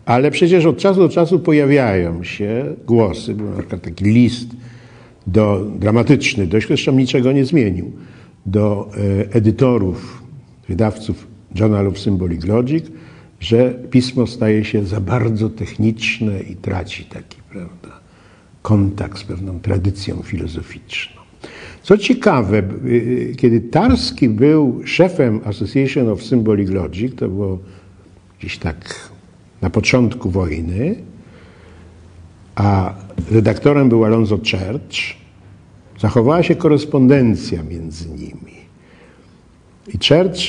[0.05, 4.47] Ale przecież od czasu do czasu pojawiają się głosy, był na przykład taki list
[5.27, 7.91] do, dramatyczny, dość zresztą niczego nie zmienił,
[8.45, 10.23] do e, edytorów,
[10.67, 12.85] wydawców Journal of Symbolic Logic,
[13.39, 17.99] że pismo staje się za bardzo techniczne i traci taki, prawda,
[18.61, 21.21] kontakt z pewną tradycją filozoficzną.
[21.83, 27.59] Co ciekawe, y, kiedy Tarski był szefem Association of Symbolic Logic, to było
[28.39, 29.10] gdzieś tak
[29.61, 30.95] na początku wojny,
[32.55, 32.93] a
[33.31, 35.15] redaktorem był Alonso Church,
[35.99, 38.61] zachowała się korespondencja między nimi.
[39.87, 40.39] I Church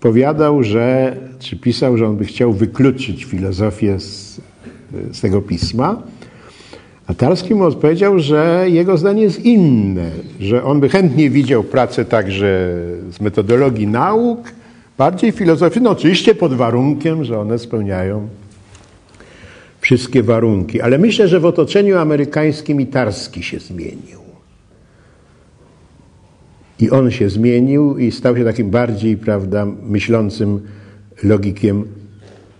[0.00, 4.40] powiadał, że, czy pisał, że on by chciał wykluczyć filozofię z,
[5.12, 6.02] z tego pisma,
[7.06, 10.10] a Tarski mu odpowiedział, że jego zdanie jest inne,
[10.40, 12.76] że on by chętnie widział pracę także
[13.10, 14.52] z metodologii nauk,
[15.00, 18.28] bardziej filozofii, no oczywiście pod warunkiem, że one spełniają
[19.80, 20.80] wszystkie warunki.
[20.80, 24.20] Ale myślę, że w otoczeniu amerykańskim i Tarski się zmienił.
[26.78, 30.60] I on się zmienił i stał się takim bardziej, prawda, myślącym
[31.22, 31.84] logikiem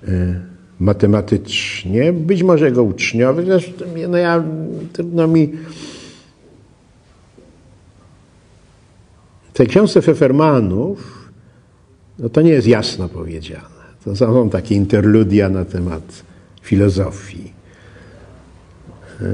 [0.09, 0.41] y,
[0.79, 2.13] matematycznie.
[2.13, 4.45] Być może jego uczniowie, zresztą no ja,
[4.93, 5.53] trudno mi
[9.53, 11.20] w tej książce Fefermanów
[12.21, 13.81] no to nie jest jasno powiedziane.
[14.05, 16.23] To są takie interludia na temat
[16.63, 17.53] filozofii.
[19.21, 19.27] E,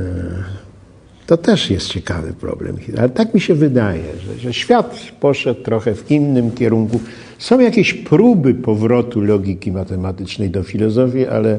[1.26, 2.76] to też jest ciekawy problem.
[2.98, 7.00] Ale tak mi się wydaje, że, że świat poszedł trochę w innym kierunku.
[7.38, 11.58] Są jakieś próby powrotu logiki matematycznej do filozofii, ale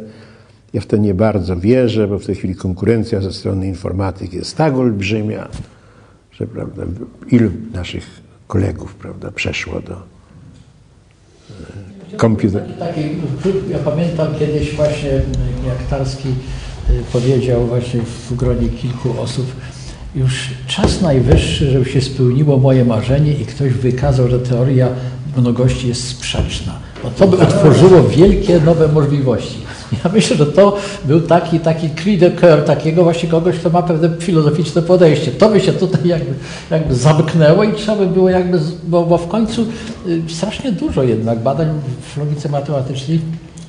[0.74, 4.58] ja w to nie bardzo wierzę, bo w tej chwili konkurencja ze strony informatyki jest
[4.58, 5.48] tak olbrzymia,
[6.32, 6.84] że prawda,
[7.32, 10.17] ilu naszych kolegów prawda, przeszło do
[12.18, 12.64] komputer.
[12.80, 13.02] Taki,
[13.72, 15.10] ja pamiętam kiedyś właśnie,
[15.68, 19.46] jak Tarski y, powiedział właśnie w gronie kilku osób,
[20.16, 24.90] już czas najwyższy, żeby się spełniło moje marzenie i ktoś wykazał, że teoria
[25.38, 26.80] mnogości jest sprzeczna.
[27.04, 29.67] Bo to by otworzyło wielkie nowe możliwości.
[30.04, 33.82] Ja myślę, że to był taki, taki cri de coeur, takiego właśnie kogoś, kto ma
[33.82, 35.32] pewne filozoficzne podejście.
[35.32, 36.34] To by się tutaj jakby,
[36.72, 39.66] jakby zamknęło i trzeba by było jakby, bo, bo w końcu
[40.08, 41.68] y, strasznie dużo jednak badań
[42.02, 43.20] w logice matematycznej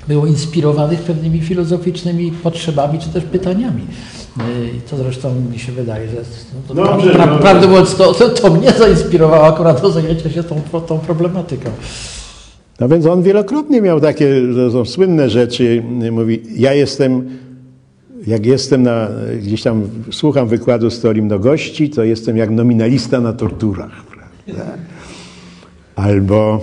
[0.09, 3.83] było inspirowanych pewnymi filozoficznymi potrzebami czy też pytaniami.
[3.83, 7.95] Y, I to zresztą mi się wydaje, że to, to, Dobrze, pra, pra, prawdę mówiąc,
[7.95, 11.71] to, to, to, mnie zainspirowało akurat do zajęcia się tą, tą problematyką.
[12.81, 15.83] No więc on wielokrotnie miał takie, są słynne rzeczy.
[16.11, 17.29] Mówi, ja jestem,
[18.27, 19.09] jak jestem na,
[19.43, 24.05] gdzieś tam słucham wykładu z teorii mnogości, to jestem jak nominalista na torturach.
[24.05, 24.73] Prawda?
[25.97, 26.61] Albo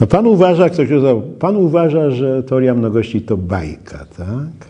[0.00, 4.68] no pan uważa, ktoś powiedział, pan uważa, że teoria mnogości to bajka, tak?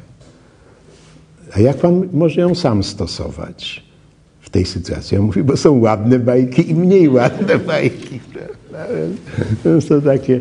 [1.56, 3.85] A jak pan może ją sam stosować
[4.56, 5.18] tej sytuacji?
[5.18, 8.20] On mówi, bo są ładne bajki i mniej ładne bajki.
[9.64, 10.40] Więc to takie...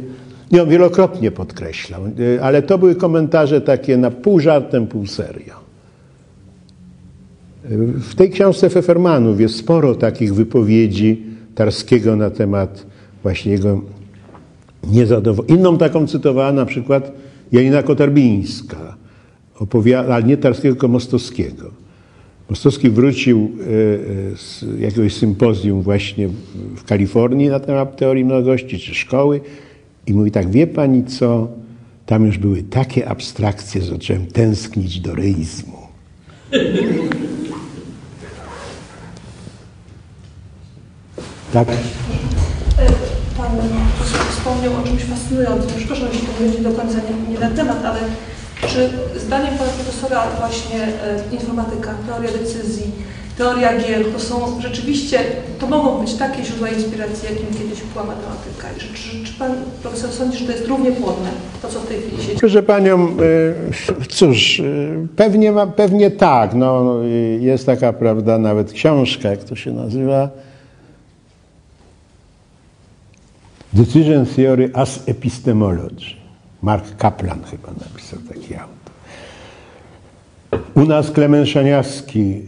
[0.52, 2.02] Nie, on wielokrotnie podkreślał,
[2.42, 5.54] ale to były komentarze takie na pół żartem, pół serio.
[8.00, 11.24] W tej książce Fefermanów jest sporo takich wypowiedzi
[11.56, 12.86] Tarskiego na temat
[13.24, 13.82] właśnie jego
[14.92, 15.56] niezadowolenia.
[15.56, 17.12] Inną taką cytowała na przykład
[17.52, 18.96] Janina Kotarbińska,
[19.60, 21.85] opowiada, ale nie Tarskiego, tylko Mostowskiego.
[22.50, 26.30] Mostowski wrócił e, e, z jakiegoś sympozjum właśnie
[26.76, 29.42] w Kalifornii na temat teorii mnogości czy szkoły
[30.08, 31.48] i mówi tak, wie pani co,
[32.06, 35.78] tam już były takie abstrakcje, że zacząłem tęsknić do reizmu.
[41.54, 41.68] Tak?
[43.38, 43.52] Pan
[44.30, 45.72] wspomniał o czymś fascynującym.
[45.78, 48.00] Przepraszam, jeśli to będzie do końca nie, nie na temat, ale
[48.68, 48.90] czy
[49.20, 52.92] zdaniem pana profesora właśnie e, informatyka, teoria decyzji,
[53.38, 55.20] teoria gier to są rzeczywiście,
[55.60, 58.68] to mogą być takie źródła inspiracji, jakim kiedyś była matematyka?
[58.78, 59.52] Czy, czy, czy pan
[59.82, 61.30] profesor sądzi, że to jest równie płodne,
[61.62, 62.40] to co w tej chwili się?
[62.40, 63.08] Proszę panią,
[64.02, 66.54] y, cóż, y, pewnie, ma, pewnie tak.
[66.54, 70.30] No, y, jest taka, prawda, nawet książka, jak to się nazywa.
[73.74, 76.25] Decision Theory as Epistemology.
[76.66, 78.94] Mark Kaplan chyba napisał taki autor.
[80.76, 82.42] U nas Klemen Szaniawski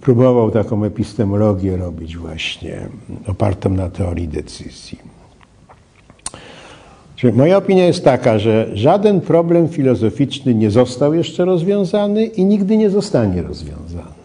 [0.00, 2.88] próbował taką epistemologię robić właśnie,
[3.26, 4.98] opartą na teorii decyzji.
[7.32, 12.90] Moja opinia jest taka, że żaden problem filozoficzny nie został jeszcze rozwiązany i nigdy nie
[12.90, 14.22] zostanie rozwiązany.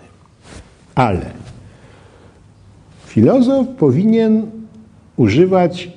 [0.96, 1.32] Ale
[3.06, 4.52] filozof powinien
[5.18, 5.97] używać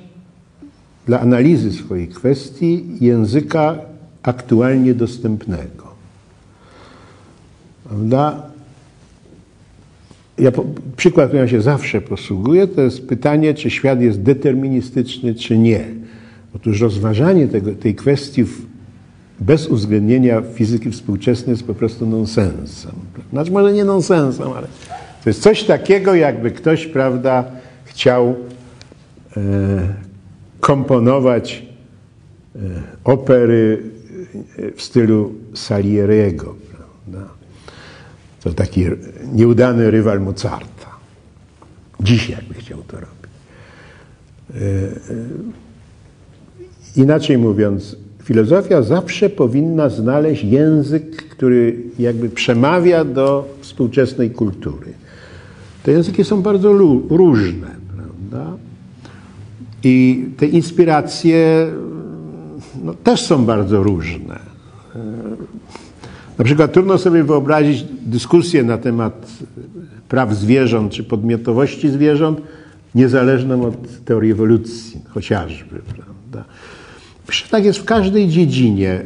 [1.05, 3.75] dla analizy swoich kwestii języka
[4.23, 5.91] aktualnie dostępnego.
[7.83, 8.43] Prawda?
[10.37, 10.51] Ja,
[10.95, 15.85] przykład, którym ja się zawsze posługuję, to jest pytanie, czy świat jest deterministyczny, czy nie.
[16.55, 18.65] Otóż rozważanie tego, tej kwestii w,
[19.39, 22.91] bez uwzględnienia fizyki współczesnej jest po prostu nonsensem.
[23.31, 24.67] Znaczy może nie nonsensem, ale
[25.23, 27.43] to jest coś takiego, jakby ktoś, prawda,
[27.85, 28.35] chciał
[29.37, 30.10] e,
[30.61, 31.65] komponować
[32.55, 32.59] e,
[33.03, 33.83] opery
[34.75, 36.55] w stylu Salieriego.
[36.71, 37.29] Prawda?
[38.43, 38.85] To taki
[39.33, 40.87] nieudany rywal Mozarta.
[41.99, 43.31] Dziś jakby chciał to robić.
[44.55, 45.61] E, e,
[46.95, 54.93] Inaczej mówiąc, filozofia zawsze powinna znaleźć język, który jakby przemawia do współczesnej kultury.
[55.83, 56.73] Te języki są bardzo
[57.09, 58.57] różne, prawda?
[59.83, 61.67] I te inspiracje
[62.83, 64.39] no, też są bardzo różne.
[66.37, 69.27] Na przykład trudno sobie wyobrazić dyskusję na temat
[70.09, 72.41] praw zwierząt czy podmiotowości zwierząt
[72.95, 75.79] niezależną od teorii ewolucji, chociażby.
[75.79, 76.49] Prawda?
[77.49, 79.01] Tak jest w każdej dziedzinie.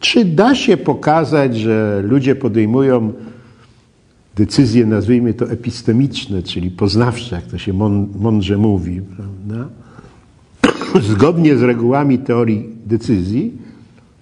[0.00, 3.12] Czy da się pokazać, że ludzie podejmują
[4.34, 7.72] decyzje, nazwijmy to epistemiczne, czyli poznawcze, jak to się
[8.18, 9.68] mądrze mówi, prawda?
[11.14, 13.52] zgodnie z regułami teorii decyzji?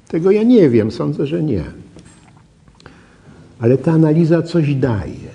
[0.08, 1.64] Tego ja nie wiem, sądzę, że nie.
[3.61, 5.30] Ale ta analiza coś daje.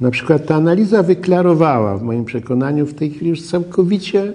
[0.00, 4.32] Na przykład ta analiza wyklarowała, w moim przekonaniu, w tej chwili już całkowicie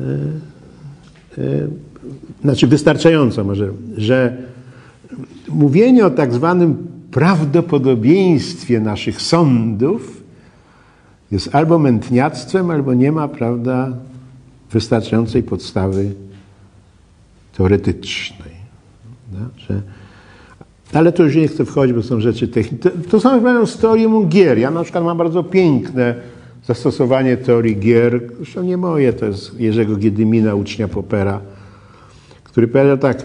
[0.00, 0.04] E,
[1.38, 1.68] e,
[2.42, 4.36] znaczy wystarczająco może, że
[5.48, 10.22] mówienie o tak zwanym prawdopodobieństwie naszych sądów
[11.30, 13.92] jest albo mętniactwem, albo nie ma, prawda,
[14.72, 16.14] wystarczającej podstawy
[17.56, 18.56] teoretycznej.
[19.56, 19.82] Że,
[20.92, 22.90] ale to już nie chcę wchodzić, bo są rzeczy techniczne.
[22.90, 24.58] To, to samo z teorią gier.
[24.58, 26.14] Ja na przykład mam bardzo piękne
[26.66, 31.40] zastosowanie teorii gier, zresztą nie moje, to jest Jerzego Giedymina, ucznia Popera,
[32.44, 33.22] który powiedział tak,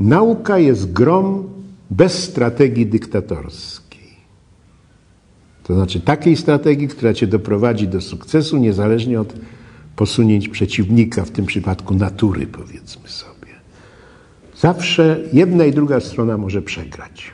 [0.00, 1.48] nauka jest grom
[1.90, 3.90] bez strategii dyktatorskiej.
[5.64, 9.34] To znaczy takiej strategii, która cię doprowadzi do sukcesu, niezależnie od
[9.96, 13.48] posunięć przeciwnika, w tym przypadku natury, powiedzmy sobie.
[14.60, 17.32] Zawsze jedna i druga strona może przegrać.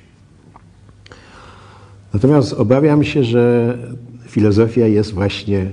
[2.15, 3.79] Natomiast obawiam się, że
[4.29, 5.71] filozofia jest właśnie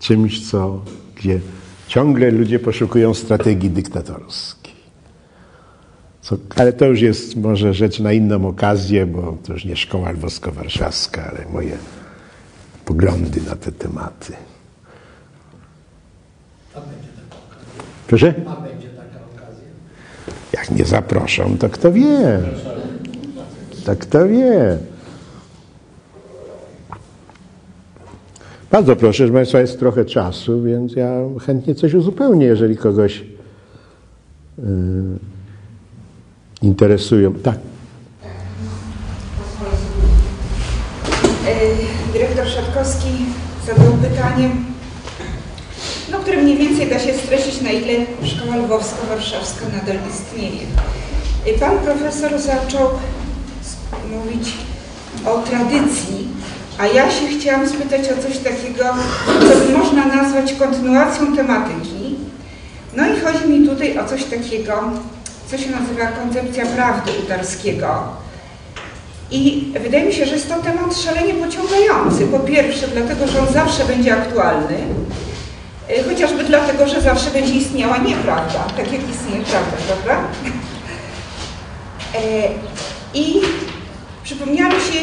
[0.00, 0.80] czymś, co,
[1.16, 1.40] gdzie
[1.88, 4.57] ciągle ludzie poszukują strategii dyktatorskiej.
[6.28, 10.12] Co, ale to już jest może rzecz na inną okazję, bo to już nie szkoła
[10.12, 11.76] lwowsko-warszawska, ale moje
[12.84, 14.32] poglądy na te tematy.
[16.74, 17.84] A będzie taka okazja.
[18.06, 18.34] Proszę?
[18.46, 19.68] A będzie taka okazja.
[20.52, 22.40] Jak nie zaproszą, to kto wie?
[23.84, 24.78] To kto wie?
[28.70, 33.24] Bardzo proszę, że Państwa jest trochę czasu, więc ja chętnie coś uzupełnię, jeżeli kogoś
[34.58, 34.64] yy,
[36.62, 37.34] interesują.
[37.34, 37.54] Tak.
[41.46, 43.08] E, dyrektor Szatkowski
[43.66, 44.50] zadał pytanie,
[46.12, 50.66] no, które mniej więcej da się streścić, na ile szkoła lwowsko-warszawska nadal istnieje.
[51.46, 52.88] E, pan profesor zaczął
[54.10, 54.54] mówić
[55.26, 56.28] o tradycji
[56.78, 58.84] a ja się chciałam spytać o coś takiego,
[59.26, 62.16] co by można nazwać kontynuacją tematyki.
[62.96, 64.72] No i chodzi mi tutaj o coś takiego,
[65.50, 68.04] co się nazywa koncepcja prawdy Utarskiego.
[69.30, 72.26] I wydaje mi się, że jest to temat szalenie pociągający.
[72.26, 74.76] Po pierwsze, dlatego, że on zawsze będzie aktualny,
[75.90, 80.22] y, chociażby dlatego, że zawsze będzie istniała nieprawda, tak jak istnieje prawda, prawda?
[82.14, 82.48] E,
[83.14, 83.40] I
[84.24, 85.00] przypomniała mi się,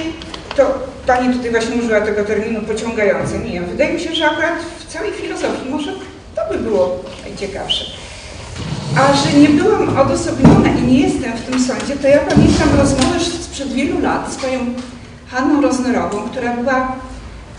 [0.56, 3.40] to Pani tutaj właśnie użyła tego terminu pociągający.
[3.40, 5.92] Nie, wydaje mi się, że akurat w całej filozofii może
[6.36, 8.05] to by było najciekawsze.
[8.98, 13.20] A że nie byłam odosobniona i nie jestem w tym sądzie, to ja pamiętam rozmowę
[13.42, 14.60] sprzed wielu lat z panią
[15.28, 16.96] Hanną Roznerową, która była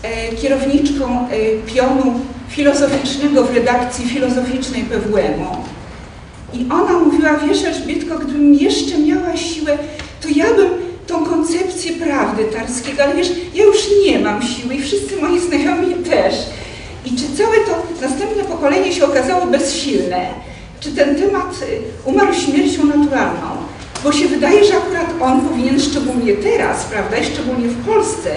[0.03, 1.29] e, kierowniczką e,
[1.73, 2.19] pionu
[2.49, 5.57] filozoficznego w redakcji filozoficznej PWM-u.
[6.57, 9.77] I ona mówiła, wiesz Elżbietko, gdybym jeszcze miała siłę,
[10.21, 10.69] to ja bym
[11.07, 15.95] tą koncepcję prawdy Tarskiego, ale wiesz, ja już nie mam siły i wszyscy moi znajomi
[15.95, 16.35] też.
[17.05, 20.47] I czy całe to następne pokolenie się okazało bezsilne?
[20.79, 23.47] Czy ten temat y, umarł śmiercią naturalną?
[24.03, 28.29] Bo się wydaje, że akurat on powinien szczególnie teraz, prawda, i szczególnie w Polsce,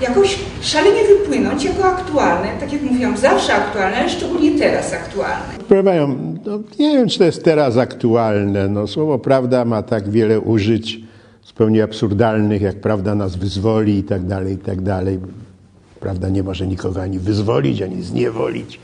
[0.00, 5.54] jakoś szalenie wypłynąć jako aktualny, tak jak mówiłam, zawsze aktualny, ale szczególnie teraz aktualny.
[5.68, 6.08] Proszę
[6.46, 8.68] no, nie wiem, czy to jest teraz aktualne.
[8.68, 11.00] No, słowo prawda ma tak wiele użyć
[11.46, 15.18] zupełnie absurdalnych, jak prawda nas wyzwoli i tak dalej, i tak dalej.
[16.00, 18.80] Prawda nie może nikogo ani wyzwolić, ani zniewolić.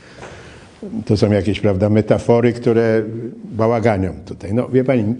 [1.05, 3.03] To są jakieś, prawda, metafory, które
[3.43, 4.53] bałaganią tutaj.
[4.53, 5.15] No, wie Pani,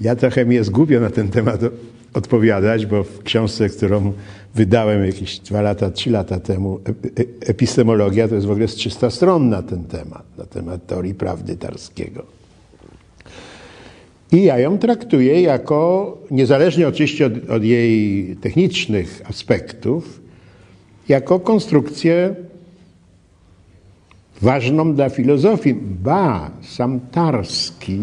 [0.00, 1.60] ja trochę mi jest głupio na ten temat
[2.14, 4.12] odpowiadać, bo w książce, którą
[4.54, 6.80] wydałem jakieś dwa lata, trzy lata temu,
[7.40, 11.56] epistemologia, to jest w ogóle z 300 stron na ten temat, na temat teorii prawdy
[11.56, 12.38] Tarskiego.
[14.32, 20.20] I ja ją traktuję jako, niezależnie oczywiście od, od jej technicznych aspektów,
[21.08, 22.34] jako konstrukcję
[24.40, 25.74] ważną dla filozofii.
[25.74, 27.98] Ba, sam Tarski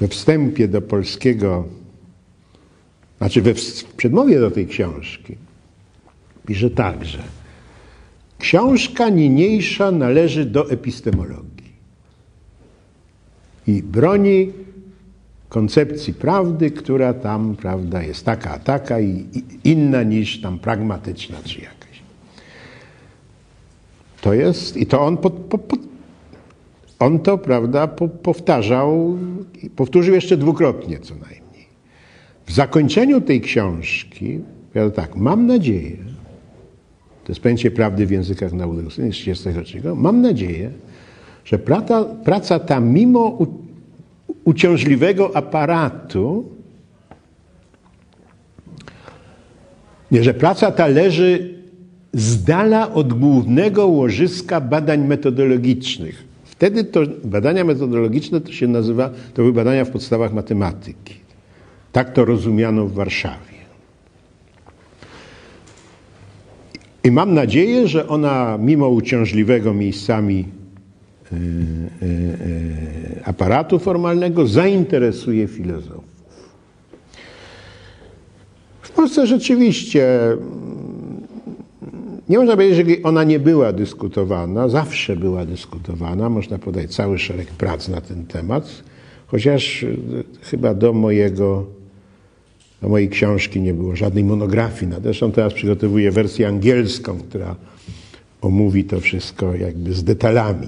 [0.00, 1.64] we wstępie do polskiego,
[3.18, 3.54] znaczy we
[3.96, 5.36] przedmowie do tej książki,
[6.46, 7.22] pisze także:
[8.38, 11.72] Książka niniejsza należy do epistemologii
[13.66, 14.52] i broni
[15.48, 19.24] koncepcji prawdy, która tam, prawda, jest taka, taka i
[19.64, 21.83] inna niż tam pragmatyczna czy jakaś.
[24.24, 25.18] To jest, i to on,
[26.98, 29.18] on to, prawda, po, powtarzał,
[29.76, 31.66] powtórzył jeszcze dwukrotnie co najmniej.
[32.46, 34.40] W zakończeniu tej książki,
[34.74, 35.96] ja tak, mam nadzieję,
[37.24, 40.70] to jest pojęcie prawdy w językach naukowych z 1933, mam nadzieję,
[41.44, 43.46] że praca, praca ta mimo u,
[44.44, 46.44] uciążliwego aparatu,
[50.10, 51.54] nie, że praca ta leży
[52.14, 56.24] z dala od głównego łożyska badań metodologicznych.
[56.44, 61.14] Wtedy to badania metodologiczne to się nazywa, to były badania w podstawach matematyki.
[61.92, 63.54] Tak to rozumiano w Warszawie.
[67.04, 70.44] I mam nadzieję, że ona mimo uciążliwego miejscami
[71.32, 72.08] E, e,
[73.20, 76.14] e, aparatu formalnego zainteresuje filozofów.
[78.82, 80.06] W Polsce rzeczywiście
[82.28, 86.28] nie można powiedzieć, że ona nie była dyskutowana, zawsze była dyskutowana.
[86.28, 88.82] Można podać cały szereg prac na ten temat,
[89.26, 89.86] chociaż
[90.42, 91.66] chyba do mojego,
[92.82, 94.92] do mojej książki nie było żadnej monografii.
[95.02, 97.56] Zresztą teraz przygotowuję wersję angielską, która
[98.40, 100.66] omówi to wszystko jakby z detalami.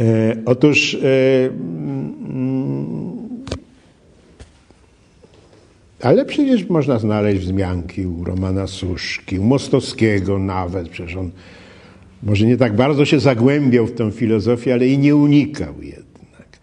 [0.00, 0.98] E, otóż e,
[1.46, 3.15] mm,
[6.02, 11.30] ale przecież można znaleźć wzmianki u Romana Suszki, u Mostowskiego nawet, przecież on
[12.22, 16.58] może nie tak bardzo się zagłębiał w tę filozofię, ale i nie unikał jednak.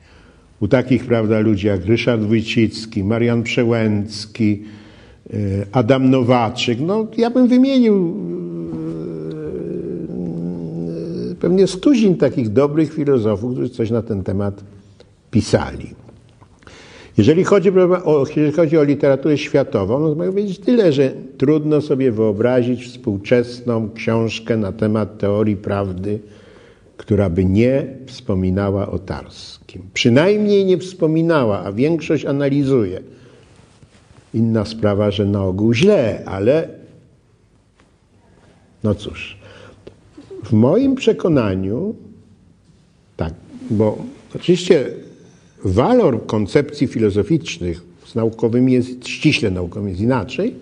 [0.59, 4.63] U takich, prawda, ludzi jak Ryszard Wójcicki, Marian Przełęcki,
[5.33, 5.37] e,
[5.71, 8.15] Adam Nowaczyk, no ja bym wymienił
[11.39, 14.63] pewnie stuzin takich dobrych filozofów, którzy coś na ten temat
[15.31, 16.02] pisali.
[17.17, 17.69] Jeżeli chodzi
[18.03, 22.85] o, jeżeli chodzi o literaturę światową, no to mogę powiedzieć tyle, że trudno sobie wyobrazić
[22.85, 26.19] współczesną książkę na temat teorii prawdy,
[26.97, 29.81] która by nie wspominała o Tarskim.
[29.93, 33.01] Przynajmniej nie wspominała, a większość analizuje.
[34.33, 36.67] Inna sprawa, że na ogół źle, ale
[38.83, 39.37] no cóż.
[40.43, 41.95] W moim przekonaniu,
[43.17, 43.33] tak,
[43.69, 43.97] bo
[44.35, 44.85] oczywiście
[45.65, 50.55] walor koncepcji filozoficznych z naukowymi jest, ściśle naukowym jest inaczej,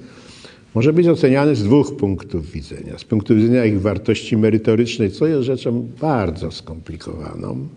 [0.76, 2.98] może być oceniany z dwóch punktów widzenia.
[2.98, 7.68] Z punktu widzenia ich wartości merytorycznej, co jest rzeczą bardzo skomplikowaną.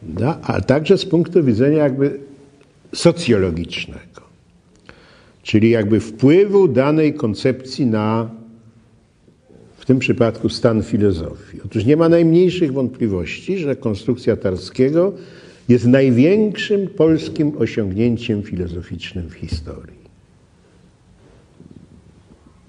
[0.00, 0.38] prawda?
[0.42, 2.18] a także z punktu widzenia jakby
[2.92, 4.22] socjologicznego,
[5.42, 8.30] czyli jakby wpływu danej koncepcji na,
[9.76, 11.60] w tym przypadku, stan filozofii.
[11.64, 15.12] Otóż nie ma najmniejszych wątpliwości, że konstrukcja Tarskiego
[15.68, 20.04] jest największym polskim osiągnięciem filozoficznym w historii.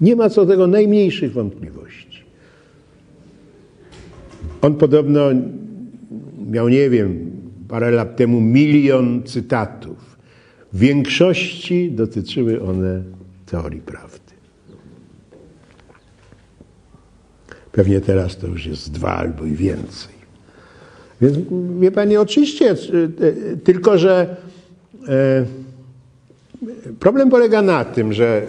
[0.01, 2.23] Nie ma co do tego najmniejszych wątpliwości.
[4.61, 5.21] On podobno
[6.51, 7.31] miał, nie wiem,
[7.67, 10.17] parę lat temu milion cytatów.
[10.73, 13.03] W większości dotyczyły one
[13.45, 14.19] teorii prawdy.
[17.71, 20.14] Pewnie teraz to już jest dwa albo i więcej.
[21.25, 21.37] Więc
[21.79, 22.75] wie Pani, oczywiście, e,
[23.63, 24.35] tylko że
[25.07, 25.45] e,
[26.99, 28.41] problem polega na tym, że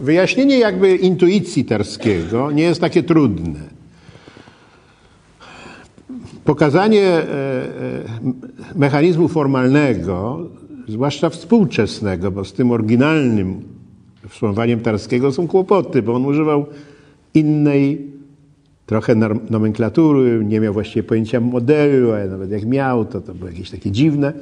[0.00, 3.60] wyjaśnienie jakby intuicji Tarskiego nie jest takie trudne.
[6.44, 7.24] Pokazanie e,
[8.74, 10.46] mechanizmu formalnego,
[10.88, 13.62] zwłaszcza współczesnego, bo z tym oryginalnym
[14.30, 16.66] sformułowaniem Tarskiego są kłopoty, bo on używał
[17.34, 18.11] innej
[18.86, 19.14] trochę
[19.50, 23.90] nomenklatury, nie miał właściwie pojęcia modelu, a nawet jak miał, to to było jakieś takie
[23.90, 24.32] dziwne.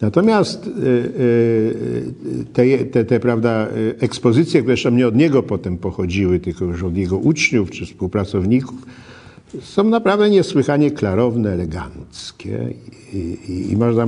[0.00, 2.14] Natomiast y, y,
[2.52, 3.68] te, te, te prawda,
[3.98, 8.86] ekspozycje, które jeszcze nie od niego potem pochodziły, tylko już od jego uczniów czy współpracowników,
[9.60, 12.74] są naprawdę niesłychanie klarowne, eleganckie
[13.12, 13.16] i,
[13.48, 14.06] i, i można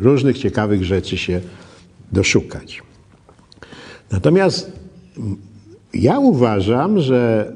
[0.00, 1.40] różnych ciekawych rzeczy się
[2.12, 2.82] doszukać.
[4.10, 4.72] Natomiast
[5.94, 7.52] ja uważam, że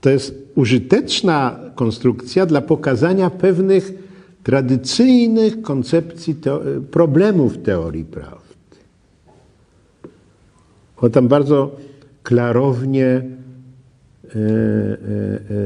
[0.00, 3.92] to jest użyteczna konstrukcja dla pokazania pewnych
[4.42, 6.36] tradycyjnych koncepcji
[6.90, 8.38] problemów teorii prawdy.
[10.96, 11.76] One tam bardzo
[12.22, 13.24] klarownie e,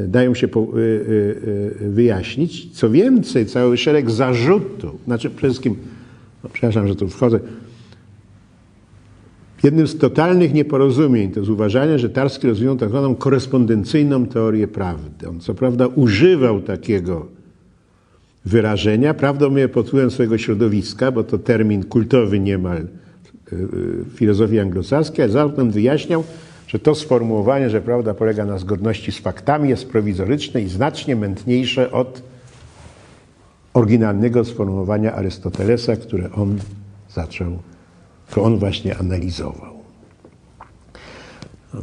[0.08, 0.48] dają się
[1.80, 2.72] wyjaśnić.
[2.72, 5.76] Co więcej, cały szereg zarzutów, znaczy przede wszystkim,
[6.44, 7.40] no przepraszam, że tu wchodzę,
[9.62, 15.28] Jednym z totalnych nieporozumień to jest uważanie, że Tarski rozwinął tak zwaną korespondencyjną teorię prawdy.
[15.28, 17.26] On co prawda używał takiego
[18.44, 22.86] wyrażenia, prawdopodobnie pod wpływem swojego środowiska, bo to termin kultowy niemal
[23.52, 26.24] w y, filozofii anglosaskiej, ale zatem wyjaśniał,
[26.66, 31.92] że to sformułowanie, że prawda polega na zgodności z faktami, jest prowizoryczne i znacznie mętniejsze
[31.92, 32.22] od
[33.74, 36.58] oryginalnego sformułowania Arystotelesa, które on
[37.14, 37.58] zaczął
[38.32, 39.72] to on właśnie analizował.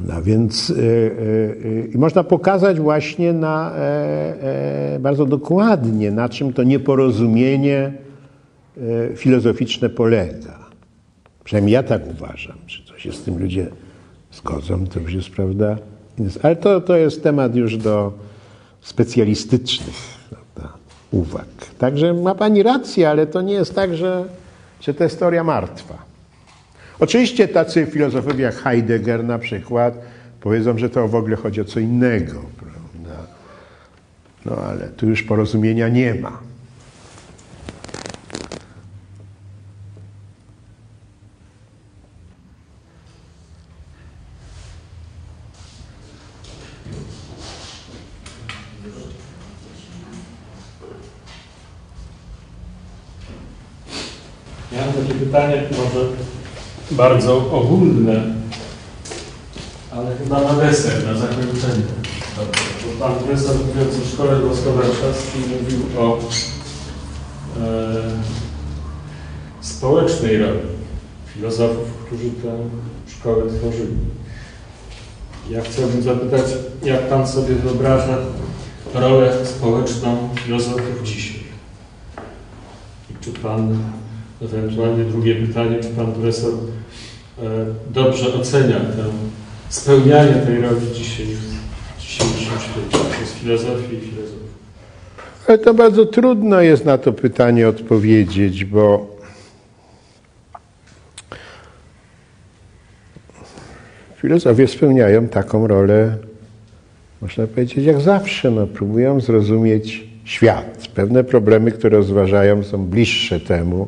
[0.07, 6.53] No, więc y, y, y, można pokazać właśnie na, e, e, bardzo dokładnie, na czym
[6.53, 7.93] to nieporozumienie
[8.77, 10.59] e, filozoficzne polega.
[11.43, 12.57] Przynajmniej ja tak uważam.
[12.67, 13.67] Czy to się z tym ludzie
[14.31, 15.77] zgodzą, to już jest prawda.
[16.43, 18.13] Ale to, to jest temat już do
[18.81, 19.95] specjalistycznych
[20.29, 20.73] prawda,
[21.11, 21.47] uwag.
[21.77, 24.25] Także ma Pani rację, ale to nie jest tak, że,
[24.81, 26.08] że to jest martwa.
[26.99, 30.01] Oczywiście tacy filozofowie jak Heidegger na przykład
[30.41, 32.41] powiedzą, że to w ogóle chodzi o co innego.
[32.57, 33.23] Prawda?
[34.45, 36.39] No ale tu już porozumienia nie ma.
[54.71, 56.05] Ja mam takie pytanie, może
[56.99, 58.23] bardzo ogólne,
[59.91, 61.83] ale chyba na deser, na zakończenie.
[62.85, 66.19] Bo pan profesor mówiąc o Szkole Włosko-Warszawskiej mówił o
[67.59, 67.81] e,
[69.61, 70.59] społecznej roli
[71.33, 72.57] filozofów, którzy tę
[73.07, 73.97] szkołę tworzyli.
[75.49, 76.45] Ja chciałbym zapytać,
[76.83, 78.17] jak pan sobie wyobraża
[78.93, 81.43] rolę społeczną filozofów dzisiaj?
[83.11, 83.79] I czy pan
[84.41, 86.53] Ewentualnie drugie pytanie, czy pan profesor
[87.89, 89.03] dobrze ocenia tę,
[89.69, 91.59] spełnianie tej roli w dzisiejszym
[92.59, 94.49] świecie, przez filozofię i filozofii?
[95.47, 99.15] Ale to bardzo trudno jest na to pytanie odpowiedzieć, bo
[104.15, 106.17] filozofię spełniają taką rolę,
[107.21, 108.51] można powiedzieć, jak zawsze.
[108.51, 110.87] No, próbują zrozumieć świat.
[110.95, 113.87] Pewne problemy, które rozważają, są bliższe temu,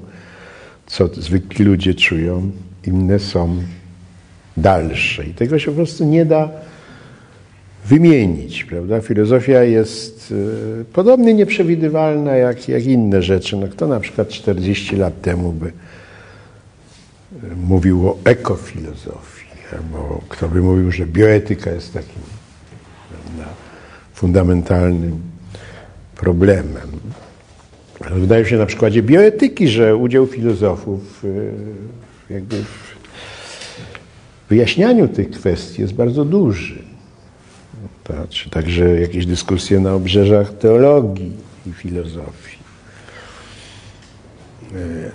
[0.86, 2.52] co zwykli ludzie czują,
[2.88, 3.64] inne są
[4.58, 5.26] dalsze.
[5.26, 6.50] I tego się po prostu nie da
[7.86, 9.02] wymienić, prawda?
[9.02, 13.58] Filozofia jest y, podobnie nieprzewidywalna jak, jak inne rzeczy.
[13.58, 15.72] No, kto na przykład 40 lat temu by y,
[17.56, 22.22] mówił o ekofilozofii, albo kto by mówił, że bioetyka jest takim
[23.10, 23.54] prawda,
[24.14, 25.22] fundamentalnym
[26.16, 26.90] problemem.
[28.12, 31.52] Wydaje się na przykładzie bioetyki, że udział filozofów y,
[32.32, 32.96] jakby w
[34.50, 36.84] wyjaśnianiu tych kwestii jest bardzo duży.
[38.04, 41.32] Patrz, także jakieś dyskusje na obrzeżach teologii
[41.68, 42.58] i filozofii.
[44.76, 45.12] Y,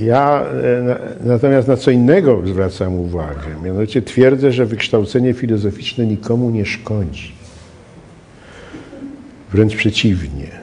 [0.00, 3.56] Ja e, natomiast na co innego zwracam uwagę.
[3.64, 7.32] Mianowicie twierdzę, że wykształcenie filozoficzne nikomu nie szkodzi.
[9.52, 10.59] Wręcz przeciwnie.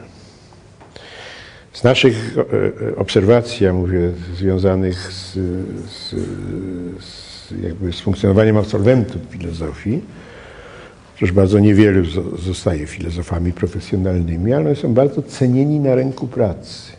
[1.77, 2.41] Z naszych e,
[2.89, 5.33] e, obserwacji, ja mówię, związanych z,
[5.89, 6.09] z,
[7.03, 10.01] z, jakby z funkcjonowaniem absolwentów filozofii,
[11.15, 16.91] przecież bardzo niewielu zo- zostaje filozofami profesjonalnymi, ale są bardzo cenieni na rynku pracy.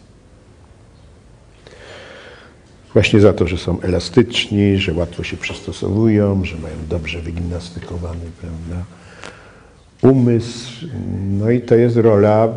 [2.93, 8.85] Właśnie za to, że są elastyczni, że łatwo się przystosowują, że mają dobrze wygimnastykowany prawda,
[10.03, 10.87] umysł.
[11.39, 12.49] No i to jest rola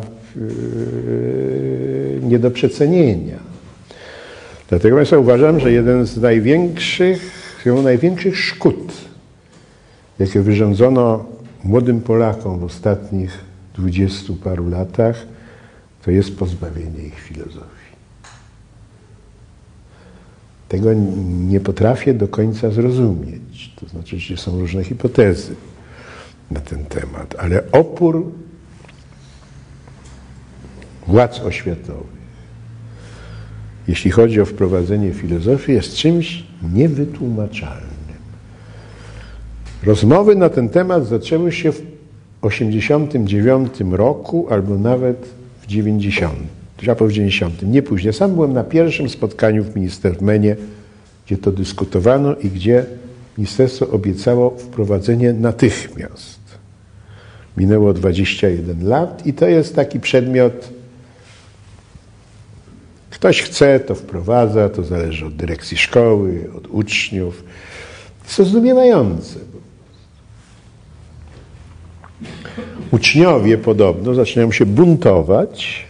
[2.22, 3.38] nie do przecenienia.
[4.68, 7.32] Dlatego Państwa uważam, że jeden z największych,
[7.64, 8.92] z największych szkód,
[10.18, 11.24] jakie wyrządzono
[11.64, 13.38] młodym Polakom w ostatnich
[13.74, 15.26] dwudziestu paru latach,
[16.04, 17.72] to jest pozbawienie ich filozofii.
[20.68, 20.90] Tego
[21.48, 23.72] nie potrafię do końca zrozumieć.
[23.80, 25.54] To znaczy, że są różne hipotezy
[26.50, 28.32] na ten temat, ale opór
[31.06, 32.22] władz oświatowych,
[33.88, 37.92] jeśli chodzi o wprowadzenie filozofii, jest czymś niewytłumaczalnym.
[39.82, 41.82] Rozmowy na ten temat zaczęły się w
[42.42, 45.28] 89 roku albo nawet
[45.62, 46.34] w 90.
[46.82, 47.62] Ja po w 90.
[47.62, 48.12] Nie później.
[48.12, 50.56] Sam byłem na pierwszym spotkaniu w Ministerstwie,
[51.26, 52.84] gdzie to dyskutowano i gdzie
[53.38, 56.40] ministerstwo obiecało wprowadzenie natychmiast.
[57.56, 60.68] Minęło 21 lat i to jest taki przedmiot.
[63.22, 67.44] Ktoś chce, to wprowadza, to zależy od dyrekcji szkoły, od uczniów.
[68.24, 69.38] Jest to zdumiewające.
[72.90, 75.86] Uczniowie podobno zaczynają się buntować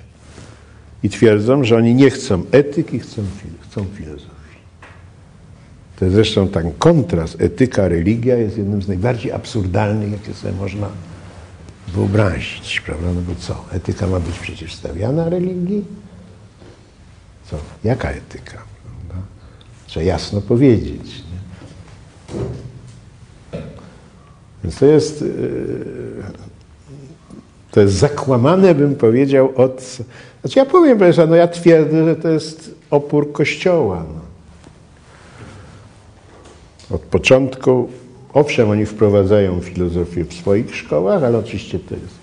[1.03, 3.23] i twierdzą, że oni nie chcą etyki, chcą,
[3.61, 4.59] chcą filozofii.
[5.99, 10.89] To jest zresztą ten kontrast etyka-religia jest jednym z najbardziej absurdalnych, jakie sobie można
[11.89, 13.07] wyobrazić, prawda?
[13.15, 13.65] No bo co?
[13.73, 16.02] Etyka ma być przeciwstawiana religii?
[17.53, 17.59] Co?
[17.85, 18.59] Jaka etyka?
[18.83, 19.27] Prawda?
[19.87, 21.01] Trzeba jasno powiedzieć.
[21.05, 21.39] Nie?
[24.65, 26.25] Więc to jest, yy,
[27.71, 29.99] to jest zakłamane, bym powiedział, od...
[30.41, 34.05] Znaczy ja powiem, proszę, no ja twierdzę, że to jest opór Kościoła.
[34.15, 34.23] No.
[36.97, 37.89] Od początku,
[38.33, 42.22] owszem, oni wprowadzają filozofię w swoich szkołach, ale oczywiście to jest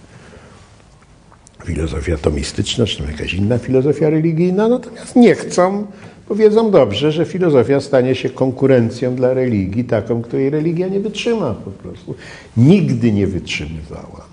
[1.69, 5.87] filozofia tomistyczna, czy tam jakaś inna filozofia religijna, natomiast nie chcą,
[6.29, 11.53] bo wiedzą dobrze, że filozofia stanie się konkurencją dla religii, taką, której religia nie wytrzyma
[11.53, 12.15] po prostu.
[12.57, 14.25] Nigdy nie wytrzymywała.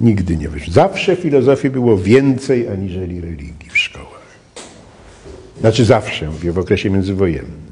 [0.00, 0.88] Nigdy nie wytrzymywała.
[0.88, 4.20] Zawsze filozofii było więcej aniżeli religii w szkołach.
[5.60, 7.70] Znaczy zawsze, mówię, w okresie międzywojennym.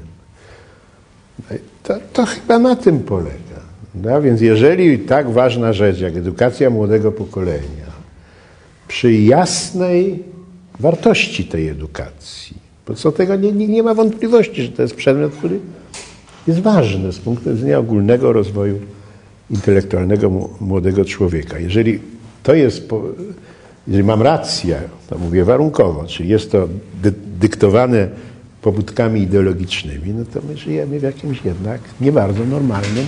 [1.83, 3.48] To, to chyba na tym polega.
[3.95, 7.89] No, więc jeżeli tak ważna rzecz jak edukacja młodego pokolenia,
[8.87, 10.23] przy jasnej
[10.79, 12.57] wartości tej edukacji,
[12.87, 15.59] bo co tego nie, nie, nie ma wątpliwości, że to jest przedmiot, który
[16.47, 18.79] jest ważny z punktu widzenia ogólnego rozwoju
[19.51, 21.59] intelektualnego młodego człowieka.
[21.59, 21.99] Jeżeli
[22.43, 22.89] to jest,
[23.87, 26.67] jeżeli mam rację, to mówię warunkowo, czyli jest to
[27.03, 28.09] dy, dyktowane
[28.61, 33.05] pobudkami ideologicznymi, no to my żyjemy w jakimś jednak nie bardzo normalnym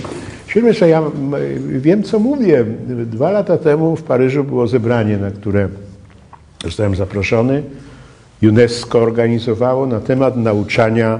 [0.52, 0.88] świecie.
[0.88, 1.34] Ja m,
[1.80, 2.64] wiem, co mówię.
[3.06, 5.68] Dwa lata temu w Paryżu było zebranie, na które
[6.64, 7.62] zostałem zaproszony.
[8.42, 11.18] UNESCO organizowało na temat nauczania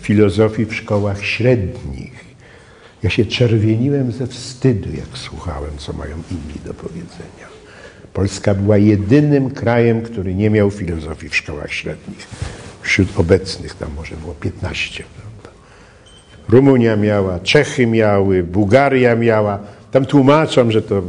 [0.00, 2.24] filozofii w szkołach średnich.
[3.02, 7.48] Ja się czerwieniłem ze wstydu, jak słuchałem, co mają inni do powiedzenia.
[8.12, 12.28] Polska była jedynym krajem, który nie miał filozofii w szkołach średnich.
[12.88, 15.04] Wśród obecnych tam może było 15.
[15.16, 15.58] Prawda?
[16.48, 19.58] Rumunia miała, Czechy miały, Bułgaria miała.
[19.90, 21.02] Tam tłumaczą, że to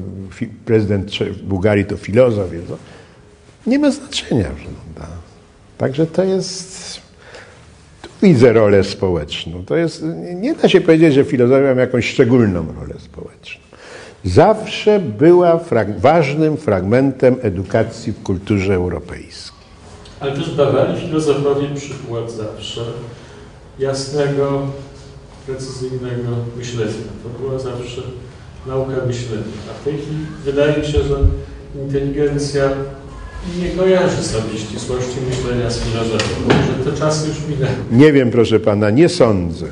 [0.66, 1.12] prezydent
[1.44, 2.52] Bułgarii to filozof.
[2.52, 2.66] Więc
[3.68, 4.46] nie ma znaczenia.
[4.46, 5.14] Prawda?
[5.78, 7.02] Także to jest
[8.02, 9.66] tu widzę rolę społeczną.
[9.66, 10.04] To jest,
[10.36, 13.62] nie da się powiedzieć, że filozofia ma jakąś szczególną rolę społeczną.
[14.24, 19.49] Zawsze była frag ważnym fragmentem edukacji w kulturze europejskiej.
[20.20, 22.82] Ale też dawali filozofowie przykład zawsze
[23.80, 24.62] jasnego,
[25.46, 26.92] precyzyjnego myślenia.
[27.24, 28.02] To była zawsze
[28.68, 29.44] naukę myślenia.
[29.72, 31.16] A w tej chwili wydaje mi się, że
[31.86, 32.70] inteligencja
[33.62, 36.36] nie kojarzy sobie ścisłości myślenia z filozofią.
[36.44, 37.76] Może te czasy już minęły.
[37.92, 39.66] Nie wiem, proszę pana, nie sądzę.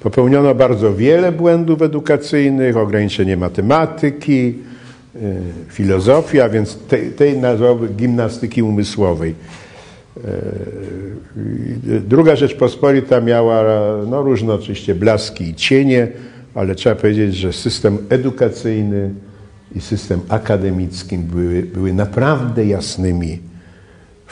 [0.00, 4.54] Popełniono bardzo wiele błędów edukacyjnych, ograniczenie matematyki,
[5.68, 9.34] filozofii, a więc tej, tej nazwałby gimnastyki umysłowej.
[10.16, 13.64] Y, Druga Rzeczpospolita miała
[14.06, 16.08] no, różne oczywiście blaski i cienie,
[16.54, 19.10] ale trzeba powiedzieć, że system edukacyjny
[19.74, 23.38] i system akademicki były, były naprawdę jasnymi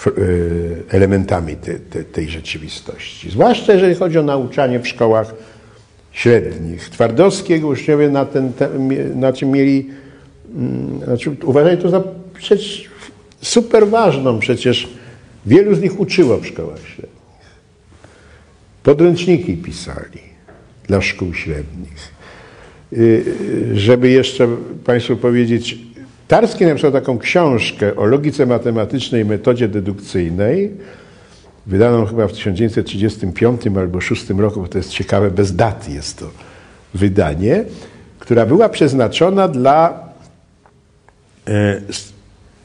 [0.06, 3.30] y, elementami te, te, tej rzeczywistości.
[3.30, 5.34] Zwłaszcza jeżeli chodzi o nauczanie w szkołach
[6.12, 6.88] średnich.
[6.88, 8.52] Twardowskiego uczniowie na, ten,
[9.14, 9.90] na czym mieli,
[11.04, 12.02] znaczy uważali to za
[12.40, 12.90] rzecz
[13.42, 14.88] super ważną, przecież
[15.46, 17.20] wielu z nich uczyło w szkołach średnich.
[18.82, 20.20] Podręczniki pisali
[20.86, 22.12] dla szkół średnich.
[22.92, 23.24] Y,
[23.74, 24.48] Żeby jeszcze
[24.84, 25.78] Państwu powiedzieć,
[26.28, 30.70] Tarski napisał taką książkę o logice matematycznej i metodzie dedukcyjnej,
[31.66, 36.30] wydaną chyba w 1935 albo 1936 roku, bo to jest ciekawe, bez daty jest to
[36.94, 37.64] wydanie,
[38.18, 40.09] która była przeznaczona dla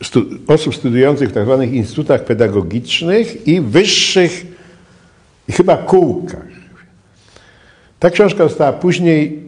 [0.04, 4.46] stu, osób studiujących w tak zwanych instytutach pedagogicznych i wyższych,
[5.48, 6.46] i chyba kółkach.
[8.00, 9.40] Ta książka została później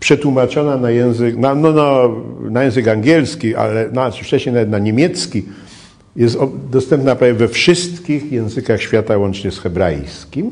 [0.00, 2.16] przetłumaczona na język, na, no, no,
[2.50, 5.44] na język angielski, ale no, wcześniej nawet na niemiecki.
[6.16, 6.38] Jest
[6.70, 10.50] dostępna prawie we wszystkich językach świata, łącznie z hebrajskim.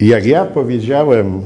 [0.00, 1.42] I jak ja powiedziałem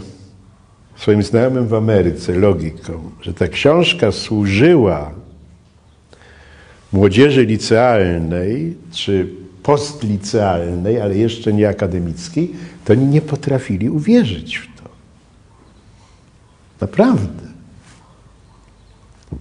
[0.99, 5.13] swoim znajomym w Ameryce, logiką, że ta książka służyła
[6.93, 9.29] młodzieży licealnej czy
[9.63, 12.53] postlicealnej, ale jeszcze nie akademickiej,
[12.85, 14.89] to oni nie potrafili uwierzyć w to.
[16.81, 17.49] Naprawdę.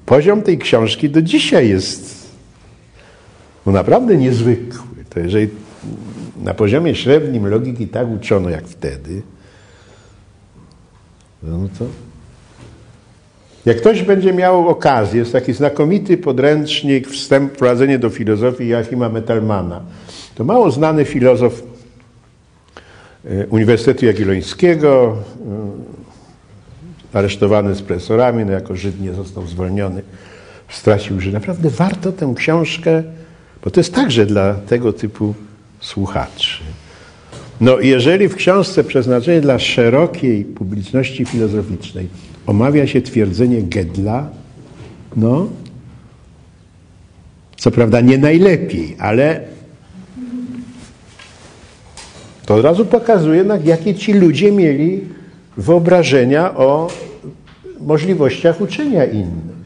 [0.05, 2.27] Poziom tej książki do dzisiaj jest
[3.65, 5.03] no naprawdę niezwykły.
[5.09, 5.49] To jeżeli
[6.43, 9.21] na poziomie średnim logiki tak uczono jak wtedy,
[11.51, 11.85] no to
[13.67, 19.81] jak ktoś będzie miał okazję, jest taki znakomity podręcznik Wstęp, wprowadzenie do filozofii Joachima Mettelmana.
[20.35, 21.63] To mało znany filozof
[23.25, 25.17] e, Uniwersytetu Jagiellońskiego,
[27.13, 30.01] e, aresztowany z presorami, no jako Żyd nie został zwolniony,
[30.69, 31.33] stracił Żyd.
[31.33, 33.03] Naprawdę warto tę książkę,
[33.63, 35.33] bo to jest także dla tego typu
[35.79, 36.63] słuchaczy.
[37.61, 42.07] No jeżeli w książce przeznaczenie dla szerokiej publiczności filozoficznej
[42.45, 44.29] omawia się twierdzenie Gedla,
[45.15, 45.47] no,
[47.57, 49.41] co prawda nie najlepiej, ale
[52.45, 55.01] to od razu pokazuje, na jakie ci ludzie mieli
[55.57, 56.89] wyobrażenia o
[57.79, 59.56] możliwościach uczenia innych.